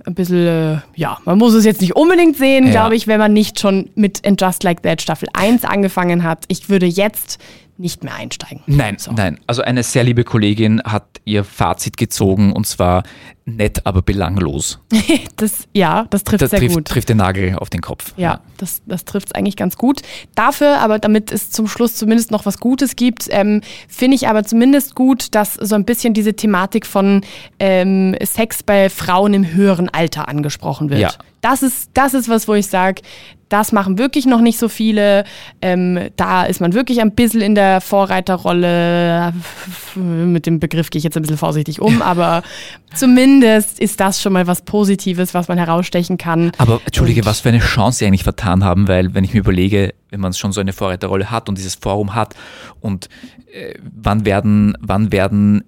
ein 0.05 0.15
bisschen, 0.15 0.47
äh, 0.47 0.77
ja, 0.95 1.19
man 1.25 1.37
muss 1.37 1.53
es 1.53 1.65
jetzt 1.65 1.81
nicht 1.81 1.95
unbedingt 1.95 2.37
sehen, 2.37 2.65
ja. 2.65 2.71
glaube 2.71 2.95
ich, 2.95 3.05
wenn 3.05 3.19
man 3.19 3.33
nicht 3.33 3.59
schon 3.59 3.89
mit 3.95 4.25
And 4.25 4.41
Just 4.41 4.63
Like 4.63 4.81
That 4.83 5.01
Staffel 5.01 5.29
1 5.33 5.65
angefangen 5.65 6.23
hat. 6.23 6.45
Ich 6.47 6.69
würde 6.69 6.85
jetzt 6.85 7.37
nicht 7.79 8.03
mehr 8.03 8.13
einsteigen. 8.13 8.61
Nein, 8.67 8.97
so. 8.99 9.11
nein. 9.13 9.39
Also 9.47 9.61
eine 9.61 9.83
sehr 9.83 10.03
liebe 10.03 10.23
Kollegin 10.23 10.81
hat 10.83 11.21
ihr 11.23 11.43
Fazit 11.43 11.95
gezogen 11.97 12.51
und 12.51 12.67
zwar 12.67 13.03
nett, 13.45 13.85
aber 13.85 14.01
belanglos. 14.01 14.79
das, 15.37 15.67
ja, 15.73 16.05
das 16.09 16.23
trifft 16.23 16.41
das 16.41 16.51
sehr 16.51 16.59
trifft, 16.59 16.75
gut. 16.75 16.85
trifft 16.85 17.09
den 17.09 17.17
Nagel 17.17 17.55
auf 17.55 17.69
den 17.69 17.81
Kopf. 17.81 18.13
Ja, 18.17 18.33
ja. 18.33 18.41
das, 18.57 18.81
das 18.85 19.05
trifft 19.05 19.29
es 19.29 19.31
eigentlich 19.33 19.55
ganz 19.55 19.77
gut. 19.77 20.01
Dafür, 20.35 20.79
aber 20.79 20.99
damit 20.99 21.31
es 21.31 21.51
zum 21.51 21.67
Schluss 21.67 21.95
zumindest 21.95 22.31
noch 22.31 22.45
was 22.45 22.59
Gutes 22.59 22.95
gibt, 22.95 23.27
ähm, 23.31 23.61
finde 23.87 24.15
ich 24.15 24.27
aber 24.27 24.43
zumindest 24.43 24.95
gut, 24.95 25.33
dass 25.33 25.53
so 25.53 25.75
ein 25.75 25.85
bisschen 25.85 26.13
diese 26.13 26.33
Thematik 26.33 26.85
von 26.85 27.21
ähm, 27.59 28.15
Sex 28.21 28.61
bei 28.61 28.89
Frauen 28.89 29.33
im 29.33 29.53
höheren 29.53 29.89
Alter 29.89 30.27
angesprochen 30.27 30.89
wird. 30.89 30.99
Ja. 30.99 31.11
Das 31.41 31.63
ist, 31.63 31.91
das 31.93 32.13
ist 32.13 32.27
was, 32.27 32.49
wo 32.49 32.53
ich 32.53 32.67
sage, 32.67 33.01
das 33.49 33.71
machen 33.71 33.97
wirklich 33.97 34.25
noch 34.25 34.41
nicht 34.41 34.59
so 34.59 34.69
viele. 34.69 35.23
Ähm, 35.61 36.09
da 36.15 36.43
ist 36.43 36.61
man 36.61 36.73
wirklich 36.73 37.01
ein 37.01 37.13
bisschen 37.15 37.41
in 37.41 37.55
der 37.55 37.81
Vorreiterrolle. 37.81 39.33
Mit 39.95 40.45
dem 40.45 40.59
Begriff 40.59 40.89
gehe 40.91 40.99
ich 40.99 41.03
jetzt 41.03 41.17
ein 41.17 41.23
bisschen 41.23 41.37
vorsichtig 41.37 41.81
um, 41.81 42.01
aber 42.01 42.43
zumindest 42.93 43.79
ist 43.79 43.99
das 43.99 44.21
schon 44.21 44.33
mal 44.33 44.47
was 44.47 44.61
Positives, 44.61 45.33
was 45.33 45.47
man 45.47 45.57
herausstechen 45.57 46.17
kann. 46.17 46.51
Aber 46.57 46.79
entschuldige, 46.85 47.21
und 47.21 47.27
was 47.27 47.41
für 47.41 47.49
eine 47.49 47.59
Chance 47.59 47.99
sie 47.99 48.05
eigentlich 48.05 48.23
vertan 48.23 48.63
haben, 48.63 48.87
weil 48.87 49.13
wenn 49.13 49.23
ich 49.23 49.33
mir 49.33 49.39
überlege, 49.39 49.93
wenn 50.09 50.19
man 50.19 50.33
schon 50.33 50.51
so 50.51 50.61
eine 50.61 50.73
Vorreiterrolle 50.73 51.31
hat 51.31 51.49
und 51.49 51.57
dieses 51.57 51.75
Forum 51.75 52.15
hat 52.15 52.35
und 52.79 53.09
äh, 53.51 53.73
wann 53.81 54.25
werden, 54.25 54.77
wann 54.79 55.11
werden 55.11 55.63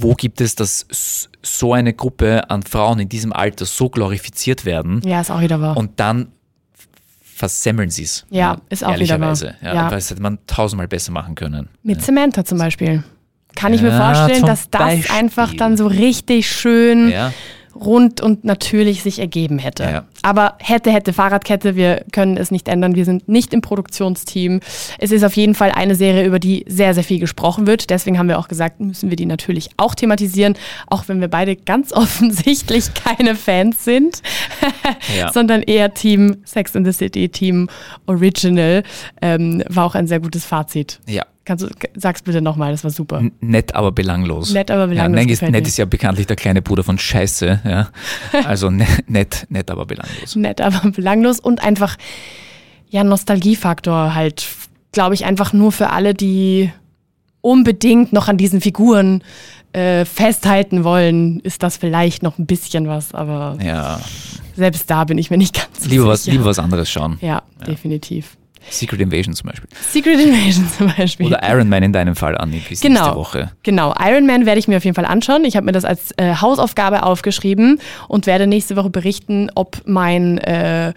wo 0.00 0.14
gibt 0.14 0.40
es, 0.40 0.54
dass 0.54 1.28
so 1.42 1.72
eine 1.72 1.92
Gruppe 1.92 2.48
an 2.50 2.62
Frauen 2.62 3.00
in 3.00 3.08
diesem 3.08 3.32
Alter 3.32 3.64
so 3.66 3.90
glorifiziert 3.90 4.64
werden? 4.64 5.02
Ja, 5.04 5.20
ist 5.20 5.30
auch 5.30 5.40
wieder 5.40 5.60
wahr. 5.60 5.76
Und 5.76 5.98
dann 5.98 6.28
versemmeln 7.38 7.90
sie 7.90 8.02
es. 8.02 8.26
Ja, 8.30 8.56
ist 8.68 8.84
auch 8.84 8.98
wieder 8.98 9.20
wahr. 9.20 9.36
Ja, 9.62 9.74
ja. 9.74 9.90
Das 9.90 10.10
hätte 10.10 10.20
man 10.20 10.38
tausendmal 10.46 10.88
besser 10.88 11.12
machen 11.12 11.34
können. 11.34 11.68
Mit 11.82 11.98
ja. 11.98 12.04
Samantha 12.04 12.44
zum 12.44 12.58
Beispiel. 12.58 13.04
Kann 13.54 13.72
ich 13.72 13.82
mir 13.82 13.96
vorstellen, 13.96 14.44
dass 14.44 14.68
das 14.70 14.80
Beispiel. 14.80 15.16
einfach 15.16 15.54
dann 15.54 15.76
so 15.76 15.86
richtig 15.86 16.50
schön 16.50 17.10
ja 17.10 17.32
rund 17.80 18.20
und 18.20 18.44
natürlich 18.44 19.02
sich 19.02 19.18
ergeben 19.18 19.58
hätte. 19.58 19.84
Ja. 19.84 20.04
Aber 20.22 20.54
hätte, 20.58 20.90
hätte 20.90 21.12
Fahrradkette, 21.12 21.76
wir 21.76 22.04
können 22.12 22.36
es 22.36 22.50
nicht 22.50 22.68
ändern, 22.68 22.94
wir 22.94 23.04
sind 23.04 23.28
nicht 23.28 23.54
im 23.54 23.60
Produktionsteam. 23.60 24.60
Es 24.98 25.12
ist 25.12 25.24
auf 25.24 25.36
jeden 25.36 25.54
Fall 25.54 25.70
eine 25.70 25.94
Serie, 25.94 26.24
über 26.24 26.38
die 26.38 26.64
sehr, 26.68 26.94
sehr 26.94 27.04
viel 27.04 27.20
gesprochen 27.20 27.66
wird. 27.66 27.90
Deswegen 27.90 28.18
haben 28.18 28.28
wir 28.28 28.38
auch 28.38 28.48
gesagt, 28.48 28.80
müssen 28.80 29.10
wir 29.10 29.16
die 29.16 29.26
natürlich 29.26 29.70
auch 29.76 29.94
thematisieren, 29.94 30.54
auch 30.88 31.04
wenn 31.08 31.20
wir 31.20 31.28
beide 31.28 31.56
ganz 31.56 31.92
offensichtlich 31.98 32.92
keine 32.94 33.34
Fans 33.34 33.84
sind, 33.84 34.22
ja. 35.18 35.32
sondern 35.32 35.62
eher 35.62 35.94
Team 35.94 36.38
Sex 36.44 36.74
in 36.74 36.84
the 36.84 36.92
City, 36.92 37.28
Team 37.28 37.68
Original. 38.06 38.82
Ähm, 39.22 39.62
war 39.68 39.84
auch 39.84 39.94
ein 39.94 40.06
sehr 40.06 40.20
gutes 40.20 40.44
Fazit. 40.44 41.00
Ja, 41.06 41.24
Kannst 41.48 41.64
du, 41.64 41.70
sag's 41.94 42.20
bitte 42.20 42.42
nochmal, 42.42 42.72
das 42.72 42.84
war 42.84 42.90
super. 42.90 43.22
nett, 43.40 43.74
aber 43.74 43.90
belanglos. 43.90 44.52
Nett, 44.52 44.70
aber 44.70 44.86
belanglos. 44.86 45.18
Ja, 45.18 45.24
nett, 45.24 45.30
ist, 45.30 45.40
nett 45.40 45.66
ist 45.66 45.78
ja 45.78 45.86
bekanntlich 45.86 46.26
der 46.26 46.36
kleine 46.36 46.60
Bruder 46.60 46.84
von 46.84 46.98
Scheiße. 46.98 47.60
Ja. 47.64 47.88
Also 48.44 48.68
ne, 48.68 48.86
nett, 49.06 49.46
nett, 49.48 49.70
aber 49.70 49.86
belanglos. 49.86 50.36
nett, 50.36 50.60
aber 50.60 50.90
belanglos 50.90 51.40
und 51.40 51.64
einfach, 51.64 51.96
ja, 52.90 53.02
Nostalgiefaktor 53.02 54.14
halt, 54.14 54.46
glaube 54.92 55.14
ich, 55.14 55.24
einfach 55.24 55.54
nur 55.54 55.72
für 55.72 55.88
alle, 55.88 56.12
die 56.12 56.70
unbedingt 57.40 58.12
noch 58.12 58.28
an 58.28 58.36
diesen 58.36 58.60
Figuren 58.60 59.24
äh, 59.72 60.04
festhalten 60.04 60.84
wollen, 60.84 61.40
ist 61.40 61.62
das 61.62 61.78
vielleicht 61.78 62.22
noch 62.22 62.38
ein 62.38 62.44
bisschen 62.44 62.88
was, 62.88 63.14
aber 63.14 63.56
ja. 63.64 63.98
selbst 64.54 64.90
da 64.90 65.04
bin 65.04 65.16
ich 65.16 65.30
mir 65.30 65.38
nicht 65.38 65.54
ganz 65.54 65.86
lieber 65.86 66.02
sicher. 66.02 66.08
Was, 66.08 66.26
lieber 66.26 66.44
was 66.44 66.58
anderes 66.58 66.90
schauen. 66.90 67.16
Ja, 67.22 67.42
ja. 67.60 67.64
definitiv. 67.64 68.36
Secret 68.70 69.00
Invasion 69.00 69.34
zum 69.34 69.50
Beispiel. 69.50 69.68
Secret 69.88 70.20
Invasion 70.20 70.68
zum 70.76 70.92
Beispiel. 70.96 71.26
Oder 71.26 71.40
Iron 71.48 71.68
Man 71.68 71.82
in 71.82 71.92
deinem 71.92 72.16
Fall, 72.16 72.36
Anni, 72.36 72.62
bis 72.68 72.80
genau, 72.80 73.00
nächste 73.00 73.16
Woche. 73.16 73.52
Genau, 73.62 73.94
Iron 74.00 74.26
Man 74.26 74.46
werde 74.46 74.58
ich 74.58 74.68
mir 74.68 74.76
auf 74.76 74.84
jeden 74.84 74.94
Fall 74.94 75.04
anschauen. 75.04 75.44
Ich 75.44 75.56
habe 75.56 75.66
mir 75.66 75.72
das 75.72 75.84
als 75.84 76.12
äh, 76.16 76.34
Hausaufgabe 76.36 77.02
aufgeschrieben 77.02 77.80
und 78.08 78.26
werde 78.26 78.46
nächste 78.46 78.76
Woche 78.76 78.90
berichten, 78.90 79.50
ob 79.54 79.82
mein 79.86 80.38
äh, 80.38 80.92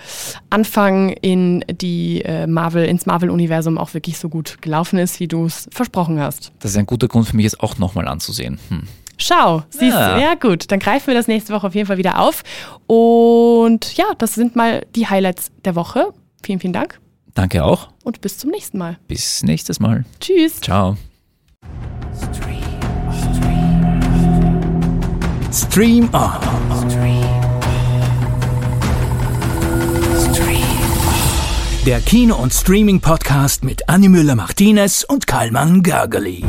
Anfang 0.49 1.09
in 1.09 1.63
die 1.69 2.21
äh, 2.23 2.47
Marvel, 2.47 2.85
ins 2.85 3.05
Marvel-Universum 3.05 3.77
auch 3.77 3.93
wirklich 3.93 4.17
so 4.17 4.29
gut 4.29 4.61
gelaufen 4.61 4.99
ist, 4.99 5.19
wie 5.19 5.27
du 5.27 5.45
es 5.45 5.67
versprochen 5.71 6.19
hast. 6.19 6.51
Das 6.59 6.71
ist 6.71 6.77
ein 6.77 6.85
guter 6.85 7.07
Grund 7.07 7.27
für 7.27 7.35
mich, 7.35 7.45
es 7.45 7.59
auch 7.59 7.77
nochmal 7.77 8.07
anzusehen. 8.07 8.59
Hm. 8.69 8.83
Schau, 9.17 9.63
siehst 9.69 9.95
ja. 9.95 10.15
du. 10.15 10.21
Ja, 10.21 10.33
gut. 10.35 10.71
Dann 10.71 10.79
greifen 10.79 11.07
wir 11.07 11.13
das 11.13 11.27
nächste 11.27 11.53
Woche 11.53 11.67
auf 11.67 11.75
jeden 11.75 11.87
Fall 11.87 11.97
wieder 11.97 12.19
auf. 12.19 12.43
Und 12.87 13.95
ja, 13.95 14.05
das 14.17 14.33
sind 14.33 14.55
mal 14.55 14.85
die 14.95 15.07
Highlights 15.07 15.51
der 15.63 15.75
Woche. 15.75 16.11
Vielen, 16.43 16.59
vielen 16.59 16.73
Dank. 16.73 17.00
Danke 17.33 17.63
auch. 17.63 17.89
Und 18.03 18.21
bis 18.21 18.37
zum 18.37 18.51
nächsten 18.51 18.77
Mal. 18.77 18.97
Bis 19.07 19.43
nächstes 19.43 19.79
Mal. 19.79 20.05
Tschüss. 20.19 20.61
Ciao. 20.61 20.97
Stream 25.51 26.09
on. 26.13 26.61
Der 31.85 31.99
Kino- 31.99 32.35
und 32.35 32.53
Streaming-Podcast 32.53 33.63
mit 33.63 33.89
Annie 33.89 34.07
Müller-Martinez 34.07 35.03
und 35.03 35.25
Karlmann 35.25 35.81
Gergely. 35.81 36.43